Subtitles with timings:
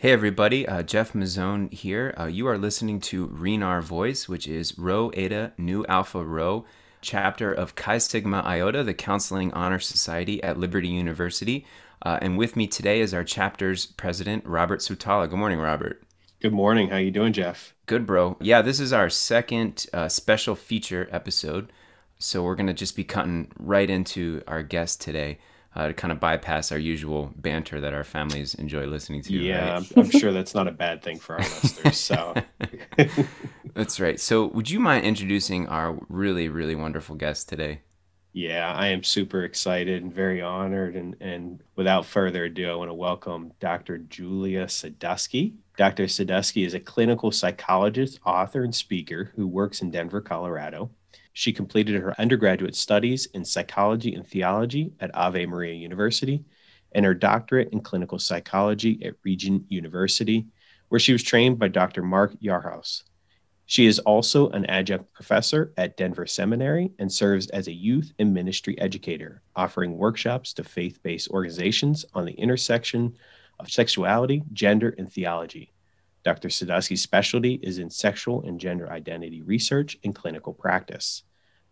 [0.00, 2.14] Hey, everybody, uh, Jeff Mazzone here.
[2.18, 6.64] Uh, you are listening to Renar Voice, which is Rho Eta Nu Alpha Rho,
[7.02, 11.66] chapter of Chi Sigma Iota, the Counseling Honor Society at Liberty University.
[12.00, 15.28] Uh, and with me today is our chapter's president, Robert Sutala.
[15.28, 16.02] Good morning, Robert.
[16.40, 16.88] Good morning.
[16.88, 17.74] How you doing, Jeff?
[17.84, 18.38] Good, bro.
[18.40, 21.74] Yeah, this is our second uh, special feature episode.
[22.18, 25.40] So we're going to just be cutting right into our guest today
[25.74, 29.32] uh, to kind of bypass our usual banter that our families enjoy listening to.
[29.32, 29.92] Yeah, right?
[29.96, 31.98] I'm, I'm sure that's not a bad thing for our listeners.
[31.98, 32.34] So
[33.74, 34.18] that's right.
[34.18, 37.82] So would you mind introducing our really, really wonderful guest today?
[38.32, 40.94] Yeah, I am super excited and very honored.
[40.94, 43.98] And, and without further ado, I want to welcome Dr.
[43.98, 45.54] Julia Sadusky.
[45.76, 46.04] Dr.
[46.04, 50.90] Sadusky is a clinical psychologist, author, and speaker who works in Denver, Colorado.
[51.32, 56.44] She completed her undergraduate studies in psychology and theology at Ave Maria University
[56.92, 60.46] and her doctorate in clinical psychology at Regent University,
[60.88, 62.02] where she was trained by Dr.
[62.02, 63.04] Mark Yarhouse.
[63.66, 68.34] She is also an adjunct professor at Denver Seminary and serves as a youth and
[68.34, 73.14] ministry educator, offering workshops to faith based organizations on the intersection
[73.60, 75.72] of sexuality, gender, and theology.
[76.22, 76.48] Dr.
[76.48, 81.22] Sadusky's specialty is in sexual and gender identity research and clinical practice.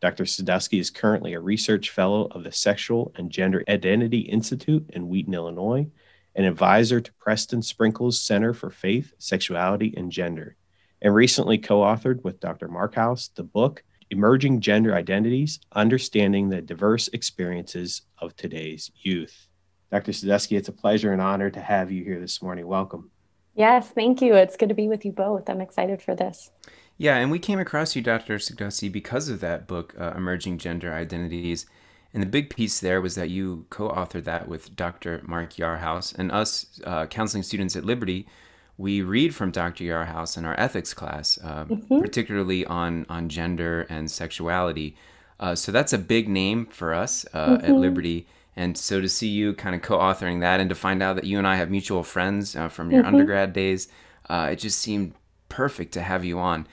[0.00, 0.24] Dr.
[0.24, 5.34] Sadusky is currently a research fellow of the Sexual and Gender Identity Institute in Wheaton,
[5.34, 5.88] Illinois,
[6.36, 10.56] an advisor to Preston Sprinkle's Center for Faith, Sexuality, and Gender,
[11.02, 12.68] and recently co authored with Dr.
[12.68, 19.48] Markhouse the book Emerging Gender Identities Understanding the Diverse Experiences of Today's Youth.
[19.90, 20.12] Dr.
[20.12, 22.66] Sadusky, it's a pleasure and honor to have you here this morning.
[22.66, 23.10] Welcome.
[23.58, 24.36] Yes, thank you.
[24.36, 25.50] It's good to be with you both.
[25.50, 26.52] I'm excited for this.
[26.96, 28.36] Yeah, and we came across you, Dr.
[28.36, 31.66] Sadusky, because of that book, uh, Emerging Gender Identities.
[32.14, 35.22] And the big piece there was that you co authored that with Dr.
[35.26, 36.14] Mark Yarhouse.
[36.16, 38.28] And us uh, counseling students at Liberty,
[38.76, 39.82] we read from Dr.
[39.82, 42.00] Yarhouse in our ethics class, uh, mm-hmm.
[42.00, 44.94] particularly on, on gender and sexuality.
[45.40, 47.64] Uh, so that's a big name for us uh, mm-hmm.
[47.64, 48.28] at Liberty.
[48.58, 51.38] And so to see you kind of co-authoring that and to find out that you
[51.38, 53.14] and I have mutual friends uh, from your mm-hmm.
[53.14, 53.86] undergrad days,
[54.28, 55.14] uh, it just seemed
[55.48, 56.66] perfect to have you on.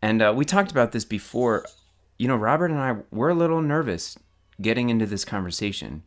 [0.00, 1.66] And uh, we talked about this before.
[2.18, 4.16] You know, Robert and I we're a little nervous
[4.60, 6.04] getting into this conversation.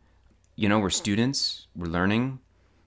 [0.56, 2.38] You know, we're students, we're learning.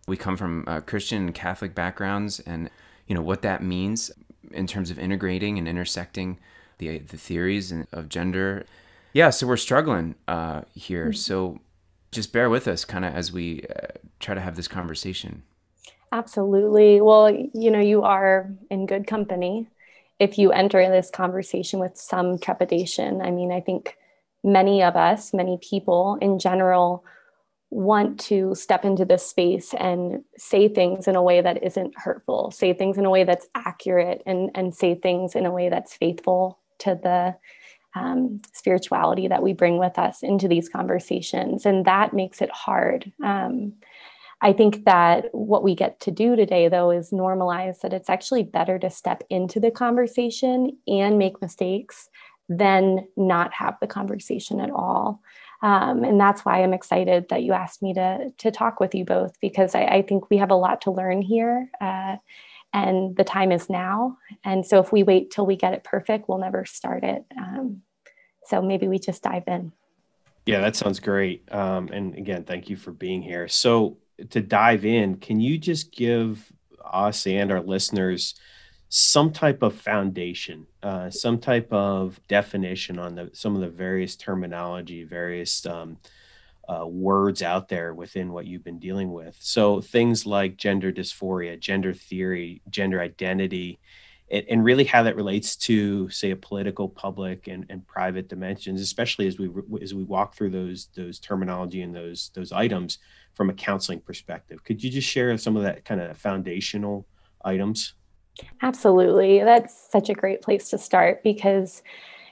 [0.07, 2.71] We come from uh, Christian and Catholic backgrounds, and
[3.05, 4.09] you know what that means
[4.49, 6.39] in terms of integrating and intersecting
[6.79, 8.65] the the theories of gender.
[9.13, 11.09] Yeah, so we're struggling uh, here.
[11.09, 11.17] Mm-hmm.
[11.17, 11.59] So
[12.11, 13.87] just bear with us kind of as we uh,
[14.19, 15.43] try to have this conversation.
[16.11, 16.99] Absolutely.
[16.99, 19.67] Well, you know, you are in good company
[20.19, 23.21] if you enter this conversation with some trepidation.
[23.21, 23.97] I mean, I think
[24.43, 27.03] many of us, many people in general,
[27.69, 32.51] want to step into this space and say things in a way that isn't hurtful,
[32.51, 35.95] say things in a way that's accurate, and, and say things in a way that's
[35.95, 37.33] faithful to the
[37.95, 41.65] um, spirituality that we bring with us into these conversations.
[41.65, 43.11] And that makes it hard.
[43.23, 43.73] Um,
[44.41, 48.43] I think that what we get to do today, though, is normalize that it's actually
[48.43, 52.09] better to step into the conversation and make mistakes
[52.49, 55.21] than not have the conversation at all.
[55.61, 59.05] Um, and that's why I'm excited that you asked me to to talk with you
[59.05, 61.69] both because I, I think we have a lot to learn here.
[61.79, 62.17] Uh,
[62.73, 64.17] and the time is now.
[64.43, 67.25] And so if we wait till we get it perfect, we'll never start it.
[67.37, 67.81] Um,
[68.45, 69.71] so maybe we just dive in.
[70.45, 71.51] Yeah, that sounds great.
[71.51, 73.47] Um, and again, thank you for being here.
[73.47, 73.97] So
[74.31, 76.51] to dive in, can you just give
[76.83, 78.35] us and our listeners
[78.89, 84.17] some type of foundation, uh, some type of definition on the some of the various
[84.17, 85.97] terminology, various um,
[86.69, 89.35] uh, words out there within what you've been dealing with.
[89.39, 93.79] So things like gender dysphoria, gender theory, gender identity,
[94.29, 98.81] and, and really how that relates to, say, a political, public, and, and private dimensions,
[98.81, 99.49] especially as we
[99.81, 102.99] as we walk through those those terminology and those those items
[103.33, 104.63] from a counseling perspective.
[104.63, 107.05] Could you just share some of that kind of foundational
[107.43, 107.93] items?
[108.61, 109.43] Absolutely.
[109.43, 111.83] That's such a great place to start because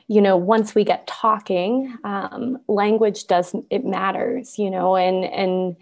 [0.09, 5.77] you know once we get talking um, language does it matters you know and and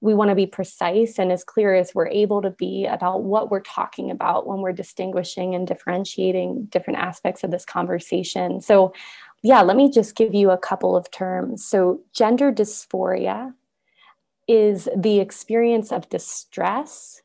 [0.00, 3.50] we want to be precise and as clear as we're able to be about what
[3.50, 8.60] we're talking about when we're distinguishing and differentiating different aspects of this conversation.
[8.60, 8.92] So
[9.42, 11.64] yeah let me just give you a couple of terms.
[11.64, 13.54] So gender dysphoria
[14.46, 17.22] is the experience of distress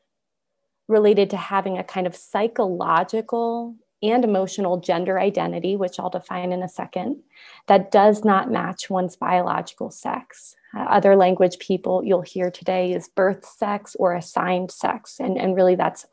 [0.88, 6.62] related to having a kind of psychological and emotional gender identity, which I'll define in
[6.62, 7.22] a second,
[7.68, 10.56] that does not match one's biological sex.
[10.76, 15.20] Uh, other language people you'll hear today is birth sex or assigned sex.
[15.20, 16.06] And, and really, that's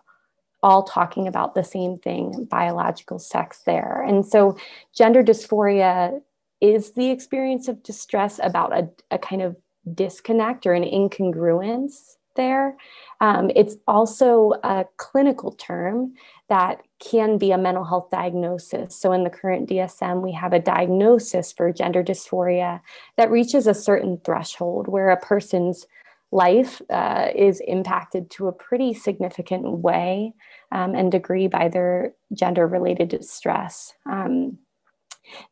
[0.62, 4.03] all talking about the same thing biological sex there.
[4.07, 4.57] And so,
[4.94, 6.21] gender dysphoria
[6.62, 9.56] is the experience of distress about a, a kind of
[9.94, 12.75] disconnect or an incongruence there.
[13.21, 16.13] Um, it's also a clinical term
[16.50, 18.96] that can be a mental health diagnosis.
[18.96, 22.81] So, in the current DSM, we have a diagnosis for gender dysphoria
[23.18, 25.88] that reaches a certain threshold where a person's
[26.31, 30.34] life uh, is impacted to a pretty significant way
[30.72, 33.94] um, and degree by their gender related distress.
[34.06, 34.60] Um,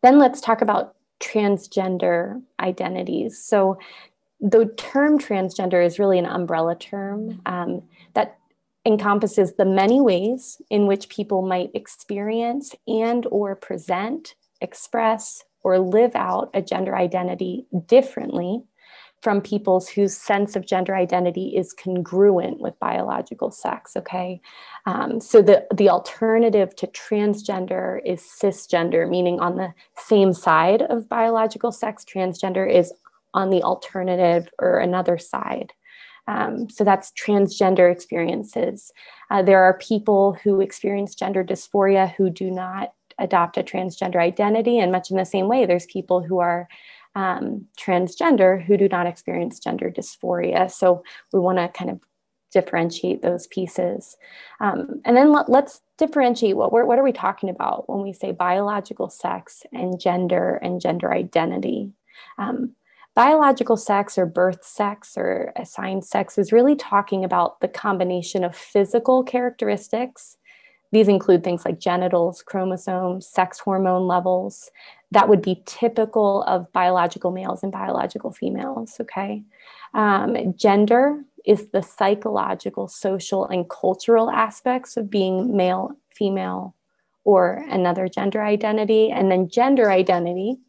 [0.04, 3.42] then let's talk about transgender identities.
[3.42, 3.80] So,
[4.40, 7.82] the term transgender is really an umbrella term um,
[8.14, 8.38] that
[8.88, 16.16] encompasses the many ways in which people might experience and or present express or live
[16.16, 18.64] out a gender identity differently
[19.22, 24.40] from people's whose sense of gender identity is congruent with biological sex okay
[24.86, 31.10] um, so the the alternative to transgender is cisgender meaning on the same side of
[31.10, 32.94] biological sex transgender is
[33.38, 35.72] on the alternative or another side.
[36.28, 38.92] Um, so that's transgender experiences.
[39.30, 44.80] Uh, there are people who experience gender dysphoria who do not adopt a transgender identity,
[44.80, 46.68] and much in the same way, there's people who are
[47.16, 50.70] um, transgender who do not experience gender dysphoria.
[50.70, 51.04] So
[51.34, 52.00] we want to kind of
[52.52, 54.18] differentiate those pieces.
[54.60, 58.14] Um, and then let, us differentiate what, we're, what are we talking about when we
[58.14, 61.92] say biological sex and gender and gender identity.
[62.38, 62.76] Um,
[63.18, 68.56] biological sex or birth sex or assigned sex is really talking about the combination of
[68.56, 70.38] physical characteristics.
[70.92, 74.70] These include things like genitals, chromosomes, sex hormone levels
[75.10, 78.98] that would be typical of biological males and biological females.
[79.00, 79.42] Okay.
[79.96, 86.76] Um, gender is the psychological, social, and cultural aspects of being male, female,
[87.24, 89.10] or another gender identity.
[89.10, 90.60] And then gender identity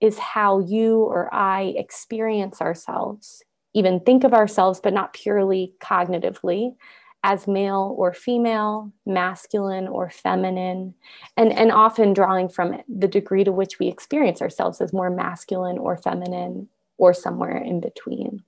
[0.00, 3.42] is how you or I experience ourselves,
[3.74, 6.74] even think of ourselves, but not purely cognitively,
[7.22, 10.94] as male or female, masculine or feminine,
[11.36, 15.76] and, and often drawing from the degree to which we experience ourselves as more masculine
[15.76, 18.42] or feminine or somewhere in between.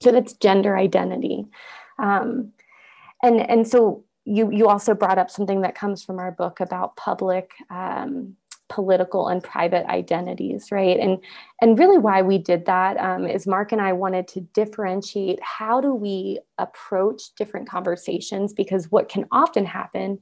[0.00, 1.46] So that's gender identity.
[1.98, 2.52] Um,
[3.22, 6.96] and, and so you, you also brought up something that comes from our book about
[6.96, 8.36] public um,
[8.68, 10.98] political and private identities right?
[10.98, 11.18] And
[11.60, 15.80] and really why we did that um, is mark and i wanted to differentiate how
[15.80, 20.18] do we approach different conversations because what can often happen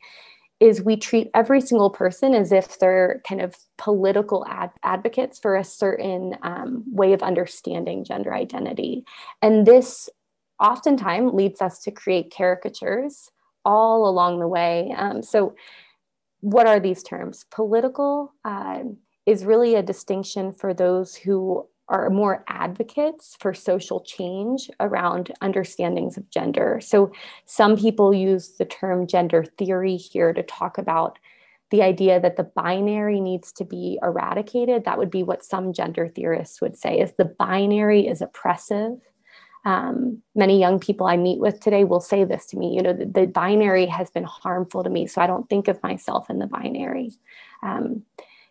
[0.63, 5.57] is we treat every single person as if they're kind of political ad- advocates for
[5.57, 9.05] a certain um, way of understanding gender identity.
[9.43, 10.09] And this
[10.61, 13.29] oftentimes leads us to create caricatures
[13.65, 14.95] all along the way.
[14.97, 15.57] Um, so
[16.43, 17.47] what are these terms?
[17.51, 18.83] Political uh,
[19.27, 26.17] is really a distinction for those who are more advocates for social change around understandings
[26.17, 26.81] of gender.
[26.83, 27.13] So
[27.47, 31.19] some people use the term gender theory here to talk about
[31.71, 34.85] the idea that the binary needs to be eradicated.
[34.85, 38.99] That would be what some gender theorists would say is the binary is oppressive
[39.65, 42.75] um, many young people I meet with today will say this to me.
[42.75, 45.83] You know, the, the, binary has been harmful to me, so I don't think of
[45.83, 47.13] myself in the binary.
[47.63, 48.03] Um,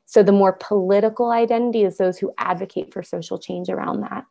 [0.05, 4.25] so the more political identity is those who advocate for social change around that.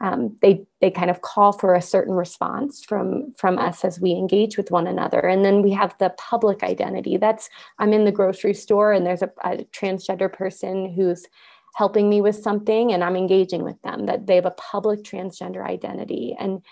[0.00, 4.10] Um, they they kind of call for a certain response from from us as we
[4.10, 7.48] engage with one another and then we have the public identity that's
[7.78, 11.26] i'm in the grocery store and there's a, a transgender person who's
[11.74, 15.64] helping me with something and I'm engaging with them, that they have a public transgender
[15.64, 16.36] identity.
[16.38, 16.62] And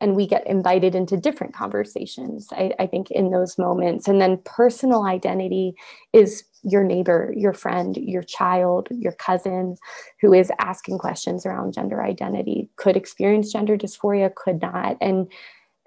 [0.00, 4.06] and we get invited into different conversations, I, I think, in those moments.
[4.06, 5.74] And then personal identity
[6.12, 9.76] is your neighbor, your friend, your child, your cousin
[10.20, 14.96] who is asking questions around gender identity, could experience gender dysphoria, could not.
[15.00, 15.30] And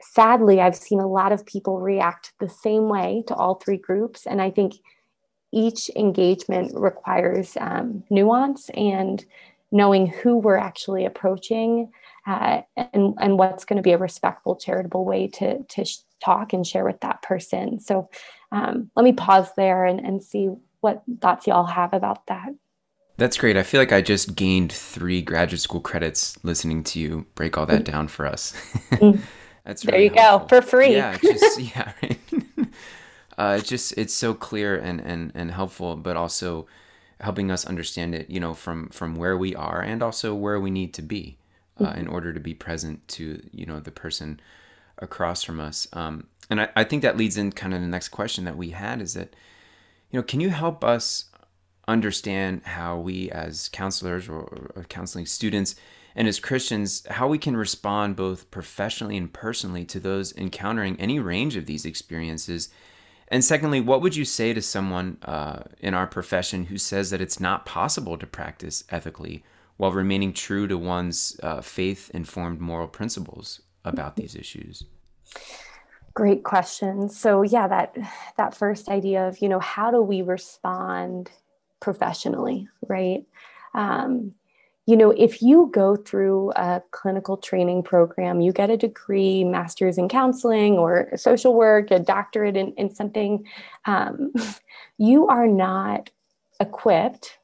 [0.02, 4.26] sadly, I've seen a lot of people react the same way to all three groups.
[4.28, 4.74] And I think
[5.52, 9.26] each engagement requires um, nuance and
[9.72, 11.92] knowing who we're actually approaching
[12.28, 16.54] uh, and, and what's going to be a respectful, charitable way to, to sh- talk
[16.54, 17.80] and share with that person.
[17.80, 18.10] So
[18.52, 20.50] um, let me pause there and, and see
[20.82, 22.50] what thoughts y'all have about that.
[23.18, 23.58] That's great.
[23.58, 27.66] I feel like I just gained three graduate school credits listening to you break all
[27.68, 27.92] that mm.
[27.92, 28.54] down for us.
[28.92, 29.20] mm.
[29.64, 30.48] That's really there you helpful.
[30.48, 30.94] go for free.
[30.94, 31.94] Yeah, just yeah.
[32.02, 32.20] Right?
[33.42, 36.68] Uh, it's just it's so clear and and and helpful, but also
[37.20, 40.70] helping us understand it, you know, from from where we are and also where we
[40.70, 41.38] need to be
[41.80, 42.02] uh, mm-hmm.
[42.02, 44.40] in order to be present to you know the person
[45.00, 45.88] across from us.
[45.92, 48.70] Um, and I, I think that leads in kind of the next question that we
[48.70, 49.36] had is that,
[50.12, 51.26] you know, can you help us
[51.88, 55.76] understand how we as counselors or, or counseling students
[56.16, 61.20] and as Christians, how we can respond both professionally and personally to those encountering any
[61.20, 62.70] range of these experiences.
[63.32, 67.22] And secondly, what would you say to someone uh, in our profession who says that
[67.22, 69.42] it's not possible to practice ethically
[69.78, 74.84] while remaining true to one's uh, faith informed moral principles about these issues?
[76.14, 77.08] Great question.
[77.08, 77.98] So yeah, that
[78.36, 81.32] that first idea of you know how do we respond
[81.80, 83.24] professionally, right?
[83.74, 84.34] Um,
[84.92, 89.98] you know, if you go through a clinical training program, you get a degree, master's
[89.98, 93.48] in counseling or social work, a doctorate in, in something,
[93.86, 94.34] um,
[94.98, 96.10] you are not
[96.60, 97.38] equipped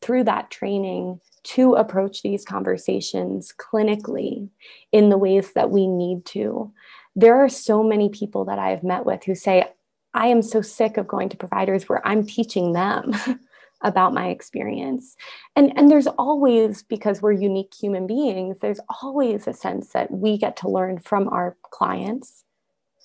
[0.00, 4.48] through that training to approach these conversations clinically
[4.90, 6.72] in the ways that we need to.
[7.14, 9.70] There are so many people that I have met with who say,
[10.12, 13.14] I am so sick of going to providers where I'm teaching them
[13.82, 15.16] about my experience.
[15.56, 20.36] And and there's always because we're unique human beings there's always a sense that we
[20.36, 22.44] get to learn from our clients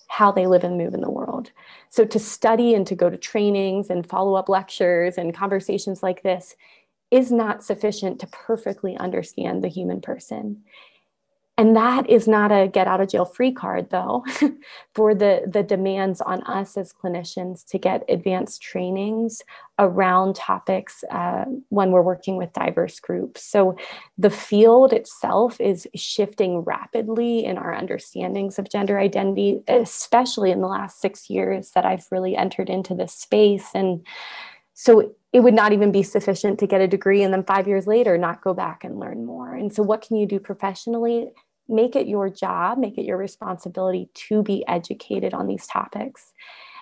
[0.08, 1.52] how they live and move in the world.
[1.90, 6.24] So to study and to go to trainings and follow up lectures and conversations like
[6.24, 6.56] this
[7.12, 10.64] is not sufficient to perfectly understand the human person
[11.58, 14.24] and that is not a get out of jail free card though
[14.94, 19.42] for the the demands on us as clinicians to get advanced trainings
[19.78, 23.44] around topics uh, when we're working with diverse groups.
[23.44, 23.76] So
[24.18, 30.68] the field itself is shifting rapidly in our understandings of gender identity especially in the
[30.68, 33.70] last six years that i've really entered into this space.
[33.74, 34.06] And
[34.74, 37.88] so it would not even be sufficient to get a degree and then five years
[37.88, 41.32] later not go back and learn more and so what can you do professionally
[41.68, 46.34] make it your job, make it your responsibility to be educated on these topics.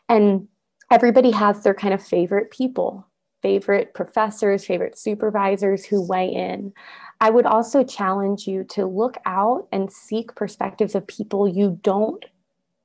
[0.10, 0.48] And
[0.92, 3.08] everybody has their kind of favorite people,
[3.42, 6.74] favorite professors, favorite supervisors who weigh in.
[7.22, 12.24] I would also challenge you to look out and seek perspectives of people you don't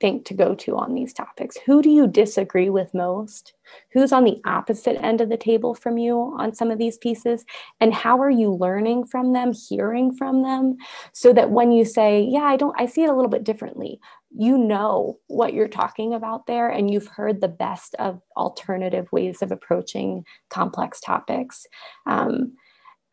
[0.00, 1.56] think to go to on these topics?
[1.66, 3.54] Who do you disagree with most?
[3.92, 7.44] Who's on the opposite end of the table from you on some of these pieces?
[7.80, 10.76] And how are you learning from them, hearing from them,
[11.12, 14.00] so that when you say, Yeah, I don't, I see it a little bit differently,
[14.36, 19.42] you know what you're talking about there and you've heard the best of alternative ways
[19.42, 21.66] of approaching complex topics.
[22.06, 22.52] Um,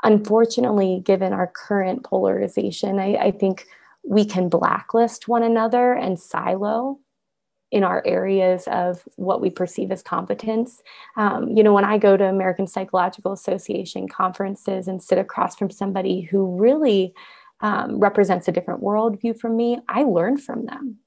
[0.04, 3.65] unfortunately, given our current polarization, I, I think
[4.08, 7.00] we can blacklist one another and silo
[7.72, 10.82] in our areas of what we perceive as competence.
[11.18, 15.70] Um, you know, when I go to American Psychological Association conferences and sit across from
[15.70, 17.14] somebody who really
[17.62, 20.98] um, represents a different worldview from me, I learn from them.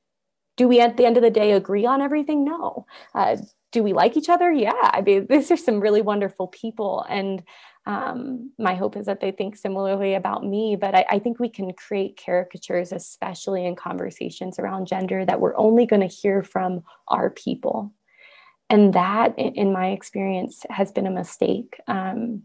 [0.56, 2.44] Do we at the end of the day agree on everything?
[2.44, 2.84] No.
[3.14, 3.36] Uh,
[3.72, 4.50] do we like each other?
[4.50, 4.72] Yeah.
[4.76, 7.04] I mean, these are some really wonderful people.
[7.08, 7.42] And
[7.86, 11.48] um, my hope is that they think similarly about me, but I, I think we
[11.48, 16.82] can create caricatures, especially in conversations around gender, that we're only going to hear from
[17.08, 17.92] our people.
[18.70, 21.80] And that, in my experience, has been a mistake.
[21.86, 22.42] Um,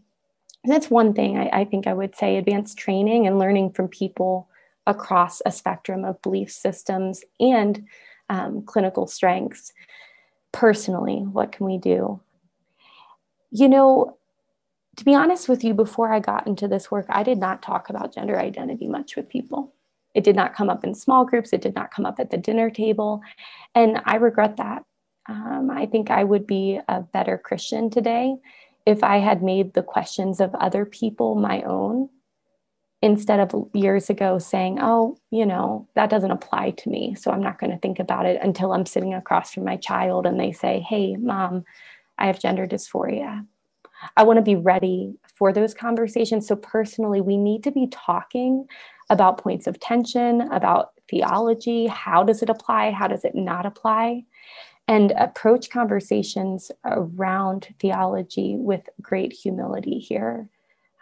[0.64, 4.48] that's one thing I, I think I would say advanced training and learning from people
[4.86, 7.86] across a spectrum of belief systems and
[8.30, 9.72] um, clinical strengths.
[10.54, 12.20] Personally, what can we do?
[13.50, 14.16] You know,
[14.96, 17.90] to be honest with you, before I got into this work, I did not talk
[17.90, 19.74] about gender identity much with people.
[20.14, 22.36] It did not come up in small groups, it did not come up at the
[22.36, 23.20] dinner table.
[23.74, 24.84] And I regret that.
[25.28, 28.36] Um, I think I would be a better Christian today
[28.86, 32.10] if I had made the questions of other people my own
[33.04, 37.14] instead of years ago saying, oh, you know, that doesn't apply to me.
[37.14, 40.26] So I'm not going to think about it until I'm sitting across from my child
[40.26, 41.64] and they say, hey, mom,
[42.18, 43.44] I have gender dysphoria
[44.16, 46.46] I want to be ready for those conversations.
[46.46, 48.66] So, personally, we need to be talking
[49.10, 51.86] about points of tension, about theology.
[51.86, 52.90] How does it apply?
[52.90, 54.24] How does it not apply?
[54.86, 60.48] And approach conversations around theology with great humility here.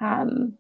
[0.00, 0.56] Um,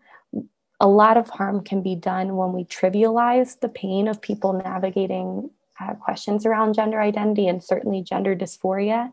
[0.82, 5.48] a lot of harm can be done when we trivialize the pain of people navigating
[5.80, 9.12] uh, questions around gender identity and certainly gender dysphoria.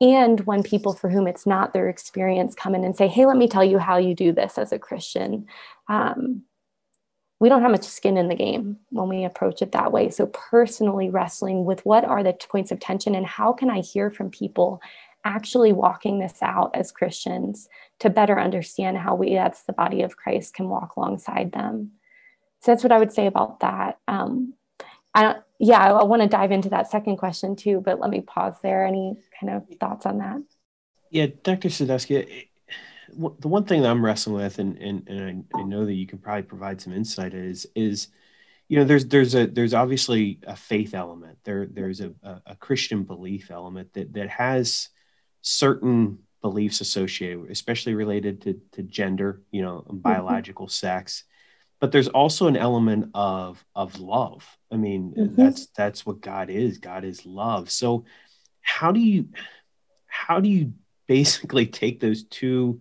[0.00, 3.38] And when people for whom it's not their experience come in and say hey let
[3.38, 5.46] me tell you how you do this as a christian.
[5.88, 6.42] Um,
[7.38, 10.10] we don't have much skin in the game when we approach it that way.
[10.10, 14.10] So, personally wrestling with what are the points of tension and how can I hear
[14.10, 14.80] from people
[15.24, 17.68] actually walking this out as Christians
[18.00, 21.92] to better understand how we, as the body of Christ, can walk alongside them.
[22.62, 23.98] So, that's what I would say about that.
[24.08, 24.54] Um,
[25.14, 28.10] I don't, yeah, I, I want to dive into that second question too, but let
[28.10, 28.84] me pause there.
[28.84, 30.42] Any kind of thoughts on that?
[31.10, 31.68] Yeah, Dr.
[31.68, 32.48] Sadusky,
[33.16, 36.06] the one thing that I'm wrestling with, and and, and I, I, know that you
[36.06, 38.08] can probably provide some insight is is
[38.68, 42.12] you know there's there's a there's obviously a faith element there there's a,
[42.44, 44.88] a, Christian belief element that that has
[45.40, 49.98] certain beliefs associated, especially related to to gender, you know, mm-hmm.
[49.98, 50.86] biological mm-hmm.
[50.86, 51.24] sex.
[51.78, 54.46] But there's also an element of of love.
[54.72, 55.34] I mean, mm-hmm.
[55.34, 56.78] that's that's what God is.
[56.78, 57.70] God is love.
[57.70, 58.04] So
[58.66, 59.28] how do you
[60.06, 60.72] how do you
[61.06, 62.80] basically take those two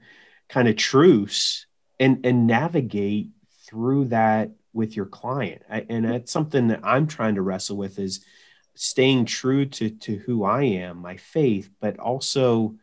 [0.50, 1.68] kind of truths
[2.00, 3.30] and and navigate
[3.68, 7.98] through that with your client I, and that's something that i'm trying to wrestle with
[7.98, 8.26] is
[8.74, 12.76] staying true to to who i am my faith but also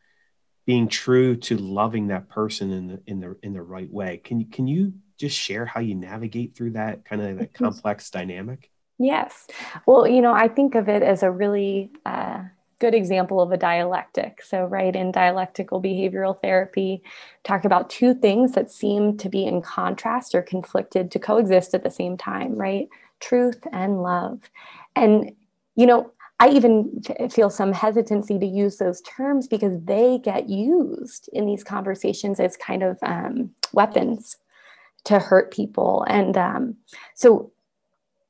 [0.65, 4.41] being true to loving that person in the in the in the right way can
[4.41, 8.71] you can you just share how you navigate through that kind of that complex dynamic
[8.99, 9.47] yes
[9.87, 12.43] well you know i think of it as a really uh,
[12.83, 14.43] good example of a dialectic.
[14.43, 17.05] So, right in dialectical behavioral therapy,
[17.45, 21.85] talk about two things that seem to be in contrast or conflicted to coexist at
[21.85, 22.89] the same time, right?
[23.21, 24.41] Truth and love.
[24.97, 25.31] And,
[25.77, 26.11] you know,
[26.43, 31.63] I even feel some hesitancy to use those terms because they get used in these
[31.63, 34.39] conversations as kind of um, weapons
[35.05, 36.05] to hurt people.
[36.09, 36.77] And um,
[37.15, 37.53] so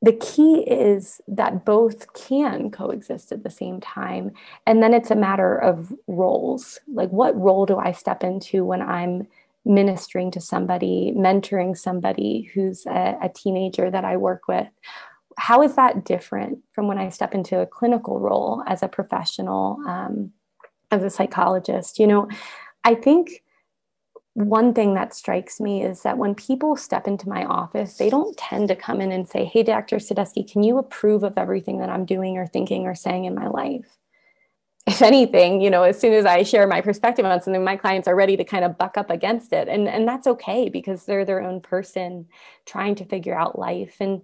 [0.03, 4.33] the key is that both can coexist at the same time.
[4.67, 6.79] And then it's a matter of roles.
[6.93, 9.27] Like, what role do I step into when I'm
[9.65, 14.69] ministering to somebody, mentoring somebody who's a, a teenager that I work with?
[15.39, 19.79] How is that different from when I step into a clinical role as a professional,
[19.87, 20.33] um,
[20.91, 21.99] as a psychologist?
[21.99, 22.29] You know,
[22.85, 23.43] I think
[24.35, 28.37] one thing that strikes me is that when people step into my office, they don't
[28.37, 29.97] tend to come in and say, Hey, Dr.
[29.97, 33.49] Sadusky, can you approve of everything that I'm doing or thinking or saying in my
[33.49, 33.99] life?
[34.87, 38.09] If anything, you know, as soon as I share my perspective on something, my clients
[38.09, 39.69] are ready to kind of buck up against it.
[39.69, 42.27] And, and that's okay because they're their own person
[42.67, 43.99] trying to figure out life.
[44.01, 44.23] And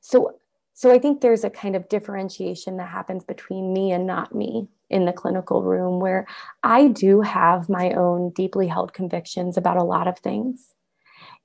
[0.00, 0.39] so
[0.80, 4.66] so I think there's a kind of differentiation that happens between me and not me
[4.88, 6.26] in the clinical room where
[6.62, 10.72] I do have my own deeply held convictions about a lot of things.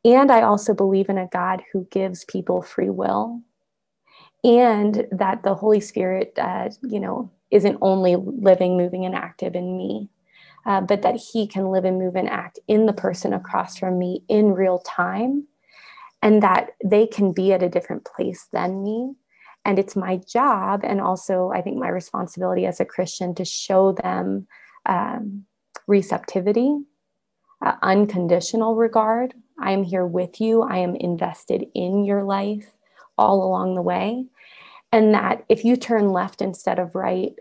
[0.06, 3.41] And I also believe in a God who gives people free will
[4.45, 9.76] and that the Holy Spirit, uh, you know, isn't only living, moving, and active in
[9.76, 10.08] me,
[10.65, 14.00] uh, but that He can live and move and act in the person across from
[14.00, 15.45] me in real time,
[16.21, 19.13] and that they can be at a different place than me
[19.65, 23.91] and it's my job and also i think my responsibility as a christian to show
[23.91, 24.47] them
[24.86, 25.45] um,
[25.88, 26.78] receptivity
[27.65, 29.34] uh, unconditional regard.
[29.60, 30.62] I am here with you.
[30.62, 32.71] I am invested in your life
[33.17, 34.25] all along the way.
[34.91, 37.34] And that if you turn left instead of right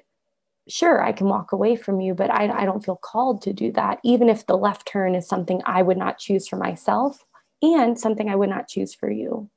[0.67, 3.71] sure i can walk away from you but I, I don't feel called to do
[3.73, 3.99] that.
[4.03, 7.23] Even if the left turn is something i would not choose for myself
[7.61, 9.51] and something i would not choose for you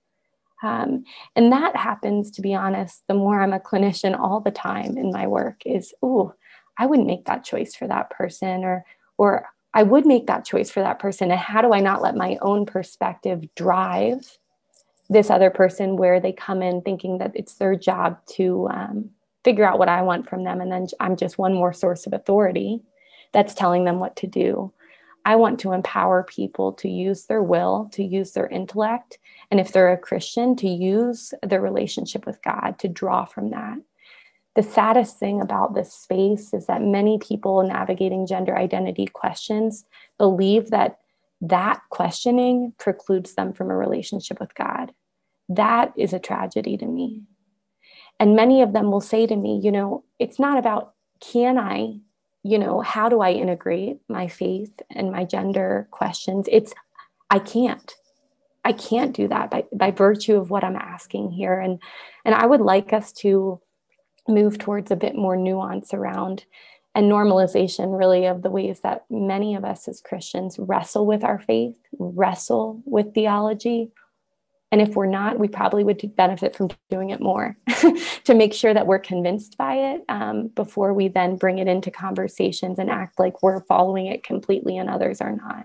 [0.63, 1.03] um,
[1.35, 5.11] and that happens, to be honest, the more I'm a clinician all the time in
[5.11, 6.33] my work is, oh,
[6.77, 8.85] I wouldn't make that choice for that person, or,
[9.17, 11.31] or I would make that choice for that person.
[11.31, 14.37] And how do I not let my own perspective drive
[15.09, 19.09] this other person where they come in thinking that it's their job to um,
[19.43, 20.59] figure out what I want from them.
[20.59, 22.81] And then I'm just one more source of authority
[23.31, 24.73] that's telling them what to do.
[25.25, 29.19] I want to empower people to use their will, to use their intellect,
[29.51, 33.77] and if they're a Christian, to use their relationship with God to draw from that.
[34.55, 39.85] The saddest thing about this space is that many people navigating gender identity questions
[40.17, 40.99] believe that
[41.41, 44.93] that questioning precludes them from a relationship with God.
[45.49, 47.23] That is a tragedy to me.
[48.19, 51.99] And many of them will say to me, you know, it's not about can I
[52.43, 56.47] you know, how do I integrate my faith and my gender questions?
[56.51, 56.73] It's,
[57.29, 57.93] I can't.
[58.63, 61.59] I can't do that by, by virtue of what I'm asking here.
[61.59, 61.79] And,
[62.25, 63.61] and I would like us to
[64.27, 66.45] move towards a bit more nuance around
[66.93, 71.37] and normalization, really, of the ways that many of us as Christians wrestle with our
[71.37, 73.91] faith, wrestle with theology,
[74.71, 77.55] and if we're not, we probably would benefit from doing it more
[78.25, 81.89] to make sure that we're convinced by it um, before we then bring it into
[81.89, 85.63] conversations and act like we're following it completely and others are not.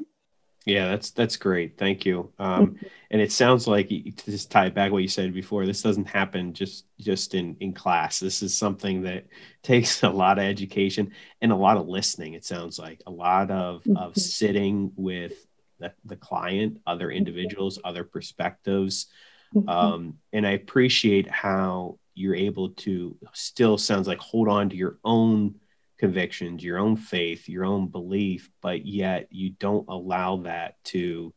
[0.64, 1.76] Yeah, that's that's great.
[1.76, 2.30] Thank you.
[2.38, 2.86] Um, mm-hmm.
[3.10, 5.66] and it sounds like to just tie back what you said before.
[5.66, 8.20] This doesn't happen just just in in class.
[8.20, 9.26] This is something that
[9.64, 11.10] takes a lot of education
[11.40, 12.34] and a lot of listening.
[12.34, 13.96] It sounds like a lot of mm-hmm.
[13.96, 15.46] of sitting with
[15.82, 19.06] the, the client, other individuals, other perspectives.
[19.54, 19.68] Mm-hmm.
[19.68, 24.98] Um, and I appreciate how you're able to still sounds like hold on to your
[25.04, 25.56] own
[25.98, 31.32] convictions, your own faith, your own belief, but yet you don't allow that to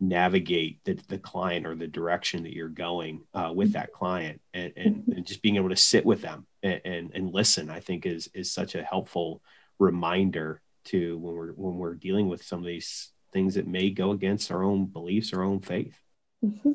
[0.00, 4.72] navigate the, the client or the direction that you're going uh, with that client and,
[4.76, 8.06] and, and, just being able to sit with them and, and, and listen, I think
[8.06, 9.42] is, is such a helpful
[9.78, 14.12] reminder to when we're, when we're dealing with some of these things that may go
[14.12, 15.98] against our own beliefs, our own faith.
[16.44, 16.72] Mm-hmm.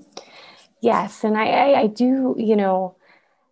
[0.82, 1.24] Yes.
[1.24, 2.98] And I, I, I do, you know,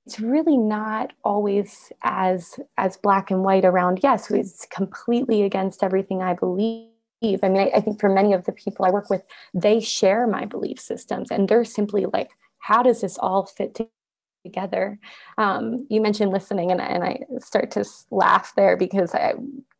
[0.05, 6.21] it's really not always as as black and white around yes it's completely against everything
[6.21, 6.89] i believe
[7.43, 9.21] i mean I, I, think for many of the people i work with
[9.53, 13.79] they share my belief systems and they're simply like how does this all fit
[14.43, 14.99] together
[15.37, 19.35] um, you mentioned listening and, and i start to laugh there because I,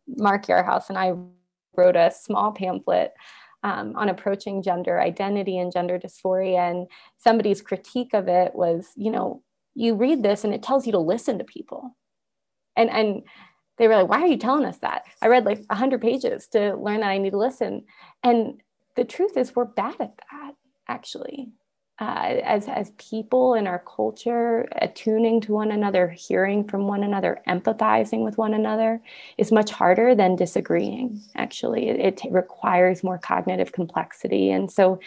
[0.07, 1.13] mark yarhouse and i
[1.75, 3.13] wrote a small pamphlet
[3.63, 9.11] um, on approaching gender identity and gender dysphoria and somebody's critique of it was you
[9.11, 11.95] know you read this and it tells you to listen to people.
[12.75, 13.23] And and
[13.77, 15.03] they were like, why are you telling us that?
[15.21, 17.85] I read like 100 pages to learn that I need to listen.
[18.21, 18.61] And
[18.95, 20.53] the truth is, we're bad at that,
[20.87, 21.49] actually.
[21.99, 27.39] Uh, as, as people in our culture, attuning to one another, hearing from one another,
[27.47, 28.99] empathizing with one another
[29.37, 31.89] is much harder than disagreeing, actually.
[31.89, 34.49] It, it requires more cognitive complexity.
[34.49, 34.99] And so,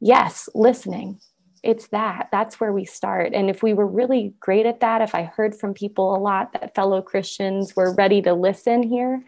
[0.00, 1.20] yes, listening,
[1.62, 5.14] it's that that's where we start and if we were really great at that if
[5.14, 9.22] i heard from people a lot that fellow christians were ready to listen here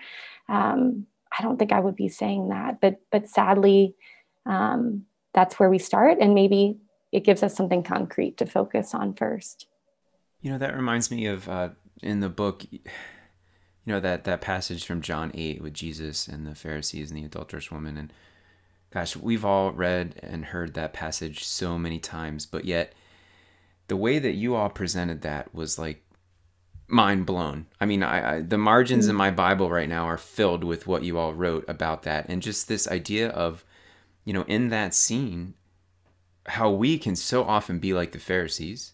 [0.49, 3.94] um, i don't think i would be saying that but but sadly
[4.46, 6.77] um, that's where we start and maybe
[7.12, 9.66] it gives us something concrete to focus on first
[10.40, 11.70] you know that reminds me of uh,
[12.03, 12.81] in the book you
[13.87, 17.70] know that that passage from john 8 with jesus and the pharisees and the adulterous
[17.70, 18.12] woman and
[18.90, 22.92] Gosh, we've all read and heard that passage so many times, but yet
[23.87, 26.03] the way that you all presented that was like
[26.88, 27.66] mind blown.
[27.81, 29.18] I mean, I, I the margins in mm.
[29.18, 32.66] my Bible right now are filled with what you all wrote about that, and just
[32.66, 33.64] this idea of,
[34.25, 35.55] you know, in that scene,
[36.46, 38.92] how we can so often be like the Pharisees,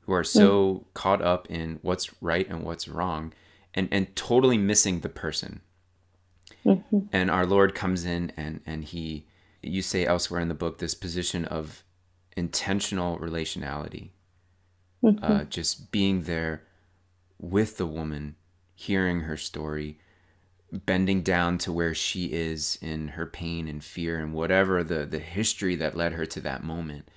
[0.00, 0.84] who are so mm.
[0.94, 3.32] caught up in what's right and what's wrong,
[3.74, 5.60] and and totally missing the person
[6.64, 7.00] Mm-hmm.
[7.12, 9.26] And our Lord comes in and and he
[9.62, 11.84] you say elsewhere in the book this position of
[12.36, 14.10] intentional relationality.
[15.02, 15.24] Mm-hmm.
[15.24, 16.62] Uh, just being there
[17.38, 18.36] with the woman,
[18.74, 19.98] hearing her story,
[20.72, 25.18] bending down to where she is in her pain and fear and whatever the the
[25.18, 27.08] history that led her to that moment.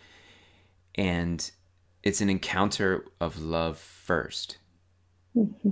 [0.95, 1.49] And
[2.03, 4.57] it's an encounter of love 1st
[5.35, 5.71] mm-hmm.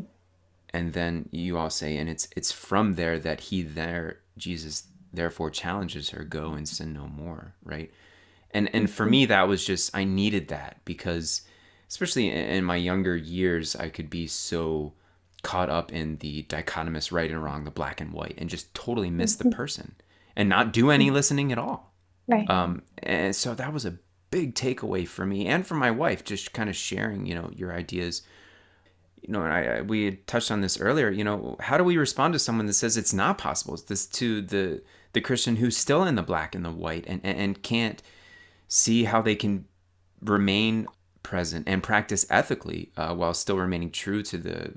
[0.76, 5.52] And then you all say and it's it's from there that he there jesus therefore
[5.52, 7.92] challenges her go and sin no more right?
[8.52, 11.42] And and for me that was just i needed that because
[11.90, 14.94] especially in my younger years i could be so
[15.44, 19.10] caught up in the dichotomous right and wrong the black and white and just totally
[19.10, 19.56] miss the mm-hmm.
[19.56, 19.96] person
[20.36, 21.94] and not do any listening at all
[22.28, 23.98] right um and so that was a
[24.32, 27.74] big takeaway for me and for my wife just kind of sharing you know your
[27.74, 28.24] ideas
[29.24, 31.10] you know, I, I, we had touched on this earlier.
[31.10, 33.74] You know, how do we respond to someone that says it's not possible?
[33.74, 34.82] It's this to the
[35.14, 38.02] the Christian who's still in the black and the white and, and, and can't
[38.68, 39.66] see how they can
[40.22, 40.88] remain
[41.22, 44.74] present and practice ethically uh, while still remaining true to the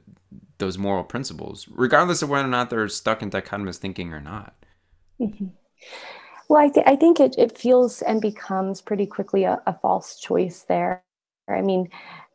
[0.58, 4.54] those moral principles, regardless of whether or not they're stuck in dichotomous thinking or not.
[5.20, 5.46] Mm-hmm.
[6.48, 10.18] Well, I, th- I think it, it feels and becomes pretty quickly a, a false
[10.18, 11.02] choice there.
[11.48, 11.88] I mean,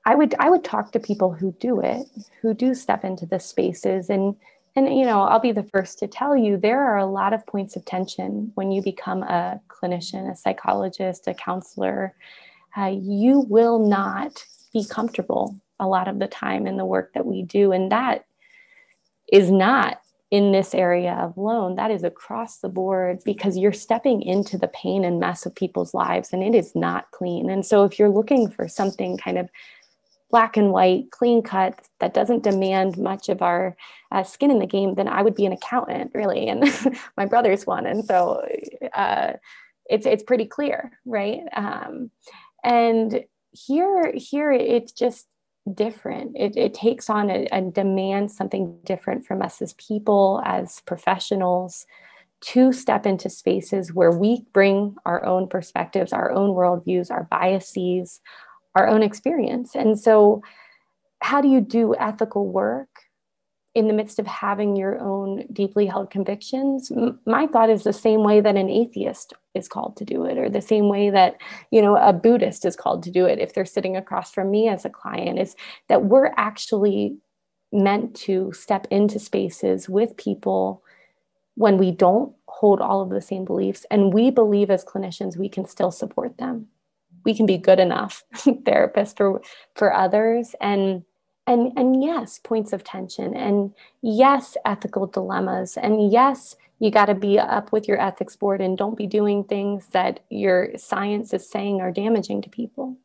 [0.06, 2.08] I would I would talk to people who do it,
[2.42, 4.36] who do step into the spaces and
[4.76, 7.46] and you know, I'll be the first to tell you there are a lot of
[7.46, 12.16] points of tension when you become a clinician, a psychologist, a counselor.
[12.78, 17.26] Uh, you will not be comfortable a lot of the time in the work that
[17.26, 18.26] we do and that
[19.32, 24.22] is not in this area of loan, that is across the board because you're stepping
[24.22, 27.84] into the pain and mess of people's lives and it is not clean and so
[27.84, 29.50] if you're looking for something kind of
[30.32, 33.76] black and white, clean cut, that doesn't demand much of our
[34.12, 36.48] uh, skin in the game, then I would be an accountant, really.
[36.48, 36.64] And
[37.18, 37.86] my brother's one.
[37.86, 38.42] And so
[38.94, 39.34] uh,
[39.86, 41.42] it's, it's pretty clear, right?
[41.54, 42.10] Um,
[42.64, 45.28] and here, here it's just
[45.74, 46.36] different.
[46.36, 51.86] It, it takes on and demands something different from us as people, as professionals,
[52.42, 58.20] to step into spaces where we bring our own perspectives, our own worldviews, our biases,
[58.76, 59.76] our own experience.
[59.76, 60.42] And so,
[61.22, 62.90] how do you do ethical work
[63.74, 66.92] in the midst of having your own deeply held convictions?
[67.26, 70.50] My thought is the same way that an atheist is called to do it, or
[70.50, 71.38] the same way that
[71.72, 74.68] you know a Buddhist is called to do it if they're sitting across from me
[74.68, 75.56] as a client, is
[75.88, 77.18] that we're actually
[77.72, 80.84] meant to step into spaces with people
[81.56, 85.48] when we don't hold all of the same beliefs and we believe as clinicians we
[85.48, 86.68] can still support them
[87.26, 89.42] we can be good enough therapists for
[89.76, 91.04] for others and
[91.52, 97.16] and and yes points of tension and yes ethical dilemmas and yes you got to
[97.16, 101.48] be up with your ethics board and don't be doing things that your science is
[101.48, 102.98] saying are damaging to people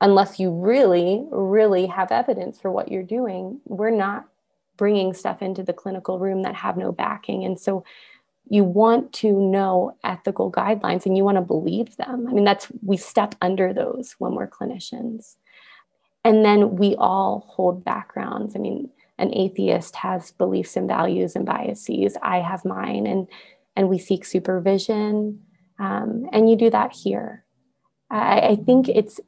[0.00, 4.26] unless you really really have evidence for what you're doing we're not
[4.76, 7.44] bringing stuff into the clinical room that have no backing.
[7.44, 7.84] And so
[8.48, 12.26] you want to know ethical guidelines and you want to believe them.
[12.28, 15.36] I mean, that's we step under those when we're clinicians.
[16.24, 18.56] And then we all hold backgrounds.
[18.56, 22.16] I mean, an atheist has beliefs and values and biases.
[22.22, 23.28] I have mine, and
[23.76, 25.40] and we seek supervision.
[25.78, 27.44] Um, and you do that here.
[28.10, 29.20] I, I think it's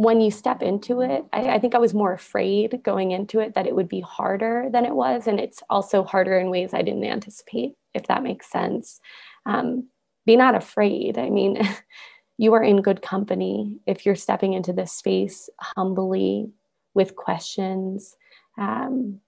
[0.00, 3.54] when you step into it, I, I, think I was more afraid going into it
[3.54, 5.26] that it would be harder than it was.
[5.26, 8.98] And it's also harder in ways I didn't anticipate, if that makes sense.
[9.44, 9.88] Um,
[10.24, 11.18] be not afraid.
[11.18, 11.58] I mean,
[12.40, 16.48] you are in good company if you're stepping into this space humbly
[16.94, 18.16] with questions.
[18.56, 19.20] Um,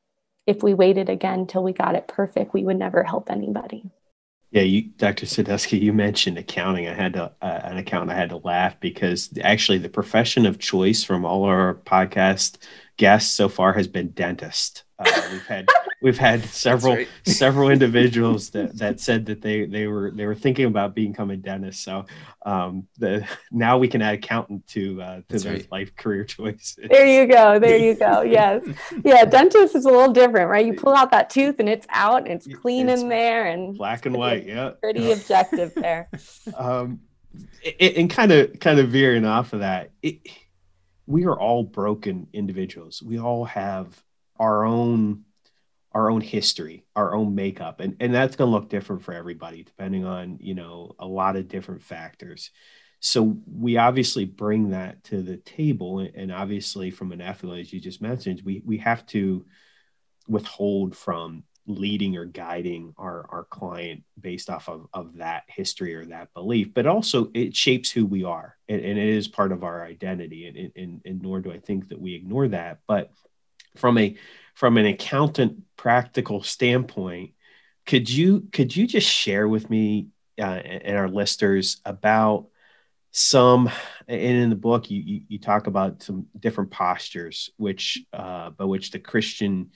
[0.46, 3.90] if we waited again till we got it perfect, we would never help anybody.
[4.50, 5.26] Yeah, you, Dr.
[5.26, 6.88] Sadusky, you mentioned accounting.
[6.88, 8.10] I had to, uh, an account.
[8.10, 12.56] I had to laugh because actually the profession of choice from all our podcast
[12.96, 14.84] guests so far has been dentist.
[14.98, 15.68] Uh, we've had
[16.02, 17.08] we've had several right.
[17.26, 21.84] several individuals that, that said that they they were they were thinking about becoming dentists.
[21.84, 22.04] So
[22.44, 25.72] um, the now we can add accountant to uh, to their right.
[25.72, 26.78] life career choices.
[26.90, 27.58] There you go.
[27.58, 28.22] There you go.
[28.32, 28.64] Yes.
[29.04, 29.26] Yeah.
[29.26, 30.64] Dentist is a little different, right?
[30.64, 33.76] You pull out that tooth and it's out and it's clean it's in there and
[33.76, 34.46] black and white.
[34.46, 34.70] Yeah.
[34.80, 35.14] Pretty yeah.
[35.14, 36.08] objective there.
[36.56, 37.00] um,
[37.62, 39.90] it, and kind of kind of veering off of that.
[40.02, 40.26] It,
[41.06, 43.02] we are all broken individuals.
[43.02, 44.02] We all have
[44.38, 45.24] our own
[45.94, 49.62] our own history, our own makeup, and and that's going to look different for everybody
[49.62, 52.50] depending on you know a lot of different factors.
[53.00, 57.80] So we obviously bring that to the table, and obviously from an ethical, as you
[57.80, 59.44] just mentioned, we we have to
[60.28, 66.04] withhold from leading or guiding our, our client based off of, of that history or
[66.04, 69.62] that belief but also it shapes who we are and, and it is part of
[69.62, 73.12] our identity and, and, and nor do i think that we ignore that but
[73.76, 74.16] from a
[74.54, 77.32] from an accountant practical standpoint
[77.86, 82.46] could you could you just share with me uh, and our listeners about
[83.10, 83.70] some
[84.08, 88.64] and in the book you, you, you talk about some different postures which uh, by
[88.64, 89.70] which the christian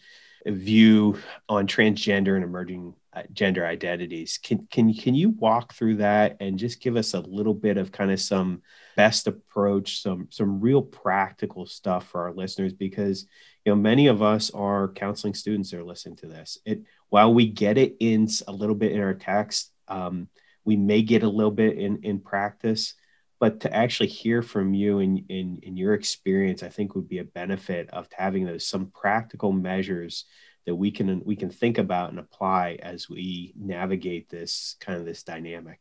[0.47, 2.95] view on transgender and emerging
[3.33, 4.39] gender identities.
[4.43, 7.93] Can can can you walk through that and just give us a little bit of
[7.93, 8.63] kind of some
[8.97, 13.27] best approach, some some real practical stuff for our listeners because
[13.65, 16.59] you know many of us are counseling students that are listening to this.
[16.65, 20.29] It while we get it in a little bit in our text, um,
[20.65, 22.95] we may get a little bit in in practice
[23.39, 27.19] but to actually hear from you and in, in your experience i think would be
[27.19, 30.25] a benefit of having those some practical measures
[30.67, 35.05] that we can we can think about and apply as we navigate this kind of
[35.05, 35.81] this dynamic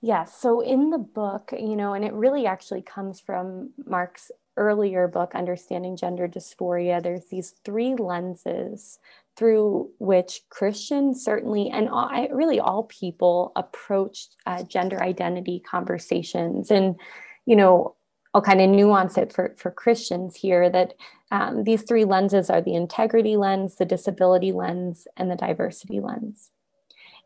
[0.00, 5.06] yeah so in the book you know and it really actually comes from mark's earlier
[5.06, 8.98] book understanding gender dysphoria there's these three lenses
[9.36, 16.70] through which Christians certainly, and all, really all people, approached uh, gender identity conversations.
[16.70, 16.96] And,
[17.44, 17.95] you know,
[18.36, 20.92] I'll kind of nuance it for, for Christians here that
[21.30, 26.50] um, these three lenses are the integrity lens, the disability lens, and the diversity lens.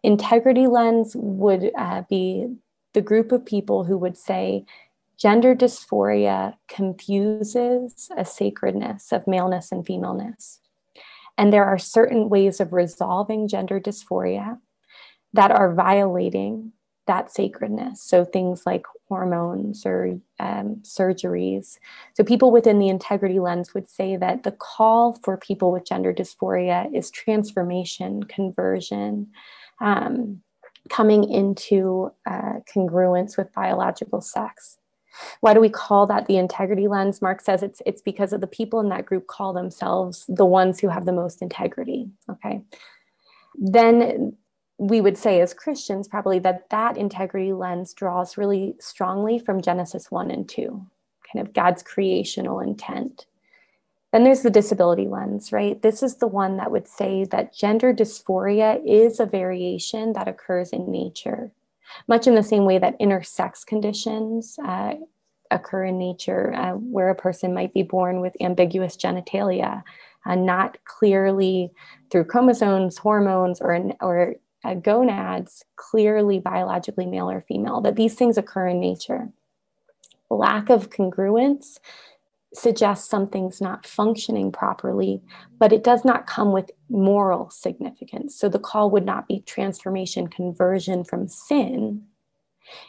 [0.05, 2.55] Integrity lens would uh, be
[2.95, 4.65] the group of people who would say
[5.19, 10.61] gender dysphoria confuses a sacredness of maleness and femaleness.
[11.37, 14.61] And there are certain ways of resolving gender dysphoria
[15.33, 16.71] that are violating
[17.11, 18.01] that sacredness.
[18.01, 21.79] So things like hormones or um, surgeries.
[22.15, 26.15] So people within the integrity lens would say that the call for people with gender
[26.15, 29.27] dysphoria is transformation, conversion,
[29.81, 30.41] um,
[30.89, 34.79] coming into uh, congruence with biological sex.
[35.41, 37.21] Why do we call that the integrity lens?
[37.21, 40.79] Mark says it's it's because of the people in that group call themselves the ones
[40.79, 42.09] who have the most integrity.
[42.31, 42.63] Okay.
[43.57, 44.37] Then
[44.81, 50.11] we would say as Christians probably that that integrity lens draws really strongly from Genesis
[50.11, 50.87] 1 and 2,
[51.31, 53.27] kind of God's creational intent.
[54.11, 55.81] Then there's the disability lens, right?
[55.83, 60.71] This is the one that would say that gender dysphoria is a variation that occurs
[60.71, 61.53] in nature,
[62.09, 64.95] much in the same way that intersex conditions uh,
[65.51, 69.83] occur in nature, uh, where a person might be born with ambiguous genitalia,
[70.25, 71.71] uh, not clearly
[72.11, 78.37] through chromosomes, hormones, or, or uh, gonads clearly biologically male or female, that these things
[78.37, 79.31] occur in nature.
[80.31, 81.79] Lack of congruence
[82.53, 85.23] suggests something's not functioning properly,
[85.59, 88.35] but it does not come with moral significance.
[88.35, 92.03] So the call would not be transformation, conversion from sin.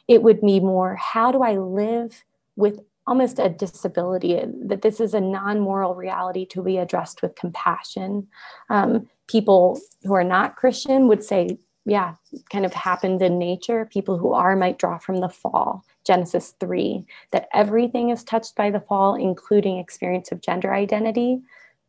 [0.07, 2.23] It would be more how do I live
[2.55, 7.35] with almost a disability, that this is a non moral reality to be addressed with
[7.35, 8.27] compassion.
[8.69, 12.15] Um, people who are not Christian would say, yeah,
[12.51, 13.85] kind of happened in nature.
[13.85, 18.69] People who are might draw from the fall, Genesis 3, that everything is touched by
[18.69, 21.41] the fall, including experience of gender identity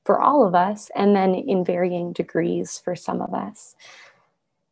[0.05, 3.77] for all of us, and then in varying degrees for some of us.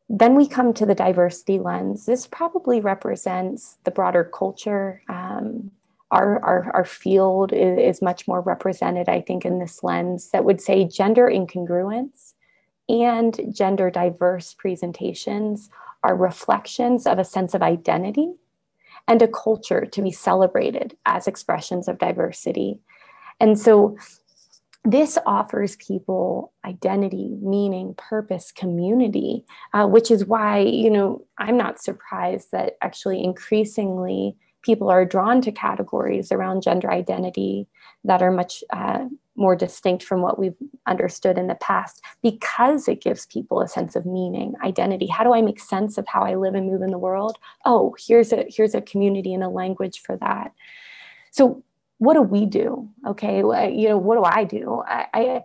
[0.08, 2.06] Then we come to the diversity lens.
[2.06, 5.02] This probably represents the broader culture.
[5.08, 5.70] Um,
[6.10, 10.44] our, our, our field is, is much more represented, I think, in this lens that
[10.44, 12.34] would say gender incongruence
[12.90, 15.70] and gender diverse presentations
[16.02, 18.32] are reflections of a sense of identity
[19.06, 22.78] and a culture to be celebrated as expressions of diversity.
[23.38, 23.96] And so
[24.84, 31.80] this offers people identity, meaning, purpose, community, uh, which is why, you know, I'm not
[31.80, 37.66] surprised that actually increasingly people are drawn to categories around gender identity
[38.04, 42.02] that are much uh, more distinct from what we've understood in the past.
[42.22, 45.06] Because it gives people a sense of meaning identity.
[45.06, 47.38] How do i make sense of how i live and move in the world?
[47.64, 50.52] Oh here's a here's a community and a language for that.
[51.30, 51.62] So
[51.98, 52.88] what do we do?
[53.06, 54.82] Okay you know what do i do?
[54.86, 55.44] I i,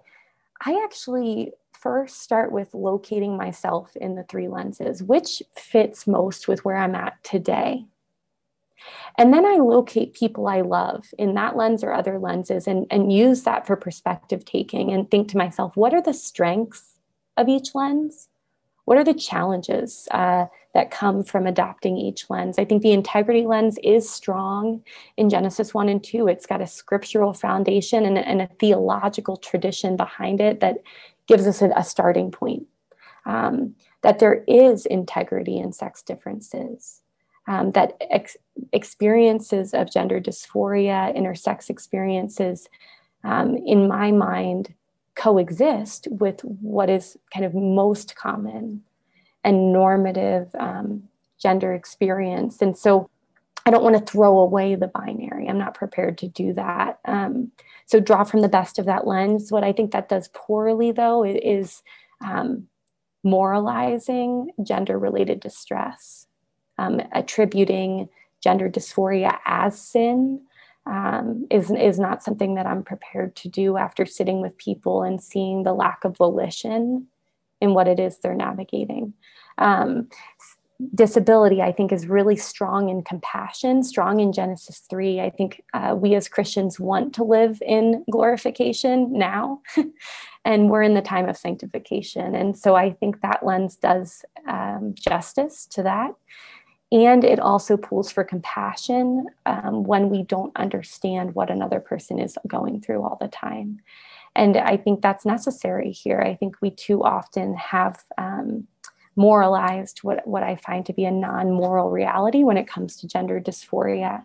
[0.66, 6.66] I actually first start with locating myself in the three lenses which fits most with
[6.66, 7.86] where i'm at today
[9.18, 13.12] and then I locate people I love in that lens or other lenses and, and
[13.12, 16.96] use that for perspective taking and think to myself, what are the strengths
[17.38, 18.30] of each lens?
[18.86, 22.60] What are the challenges uh, that come from adopting each lens?
[22.60, 24.84] I think the integrity lens is strong
[25.18, 26.28] in Genesis 1 and 2.
[26.28, 30.84] It's got a scriptural foundation and, and a theological tradition behind it that
[31.28, 32.68] gives us a, a starting point.
[33.26, 37.02] Um, that there is integrity in sex differences
[37.48, 38.38] um, that ex-
[38.74, 42.68] experiences of gender dysphoria, intersex experiences,
[43.24, 44.74] um, in my mind,
[45.16, 48.84] coexist with what is kind of most common
[49.44, 51.04] and normative um,
[51.40, 52.62] gender experience.
[52.62, 53.10] And so
[53.66, 55.48] I don't want to throw away the binary.
[55.48, 57.00] I'm not prepared to do that.
[57.06, 57.52] Um,
[57.86, 59.52] so draw from the best of that lens.
[59.52, 61.82] What I think that does poorly, though, is
[62.22, 62.68] um,
[63.24, 66.25] moralizing gender related distress
[66.78, 68.10] um, attributing
[68.44, 70.42] gender dysphoria as sin
[70.86, 75.22] um, is, is not something that I'm prepared to do after sitting with people and
[75.22, 77.08] seeing the lack of volition
[77.62, 79.14] in what it is they're navigating.
[79.58, 80.10] Um,
[80.94, 85.22] disability, I think, is really strong in compassion, strong in Genesis 3.
[85.22, 89.62] I think uh, we as Christians want to live in glorification now,
[90.46, 92.36] and we're in the time of sanctification.
[92.36, 96.14] And so I think that lens does um, justice to that.
[96.92, 102.38] And it also pulls for compassion um, when we don't understand what another person is
[102.48, 103.80] going through all the time.
[104.36, 106.22] And I think that's necessary here.
[106.22, 108.68] I think we too often have um,
[109.16, 113.08] moralized what, what I find to be a non moral reality when it comes to
[113.08, 114.24] gender dysphoria,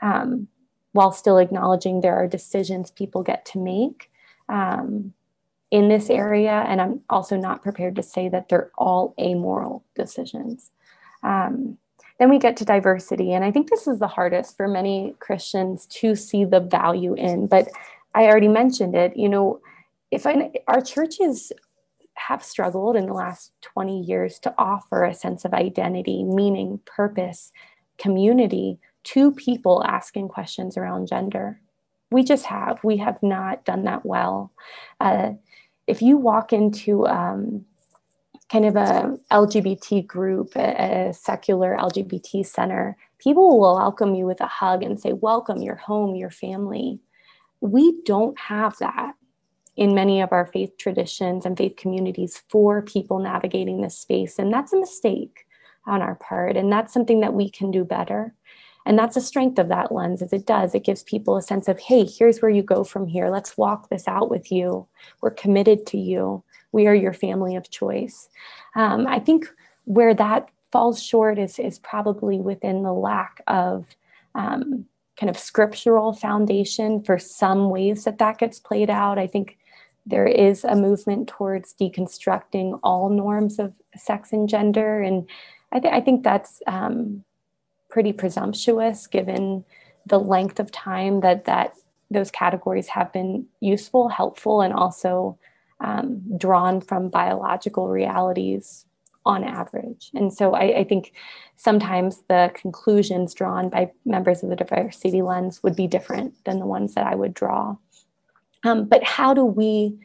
[0.00, 0.48] um,
[0.92, 4.10] while still acknowledging there are decisions people get to make.
[4.48, 5.12] Um,
[5.70, 10.70] in this area, and I'm also not prepared to say that they're all amoral decisions.
[11.22, 11.76] Um,
[12.18, 13.32] then we get to diversity.
[13.32, 17.46] And I think this is the hardest for many Christians to see the value in.
[17.46, 17.68] But
[18.14, 19.16] I already mentioned it.
[19.16, 19.60] You know,
[20.10, 21.52] if I, our churches
[22.14, 27.52] have struggled in the last 20 years to offer a sense of identity, meaning, purpose,
[27.98, 31.60] community to people asking questions around gender.
[32.10, 32.82] We just have.
[32.82, 34.52] We have not done that well.
[35.00, 35.32] Uh,
[35.86, 37.64] if you walk into um,
[38.50, 44.40] kind of a LGBT group, a, a, secular LGBT center, people will welcome you with
[44.40, 47.00] a hug and say, Welcome, you're home, your family.
[47.60, 49.14] We don't have that
[49.76, 54.38] in many of our faith traditions and faith communities for people navigating this space.
[54.38, 55.46] And that's a mistake
[55.86, 56.56] on our part.
[56.56, 58.34] And that's something that we can do better.
[58.86, 60.74] And that's a strength of that lens, as it does.
[60.74, 63.28] It gives people a sense of, hey, here's where you go from here.
[63.28, 64.86] Let's walk this out with you.
[65.20, 66.42] We're committed to you.
[66.72, 68.28] We are your family of choice.
[68.76, 69.48] Um, I think
[69.84, 73.86] where that falls short is, is probably within the lack of
[74.34, 74.84] um,
[75.18, 79.18] kind of scriptural foundation for some ways that that gets played out.
[79.18, 79.58] I think
[80.06, 85.00] there is a movement towards deconstructing all norms of sex and gender.
[85.00, 85.28] And
[85.72, 87.24] I, th- I think that's um,
[87.90, 89.64] pretty presumptuous given
[90.06, 91.74] the length of time that, that
[92.10, 95.38] those categories have been useful, helpful, and also
[95.80, 98.84] um, drawn from biological realities
[99.24, 100.10] on average.
[100.14, 101.12] And so I, I, think
[101.56, 106.66] sometimes the conclusions drawn by members of the diversity lens would be different than the
[106.66, 107.76] ones that I would draw.
[108.64, 109.98] Um, but how do we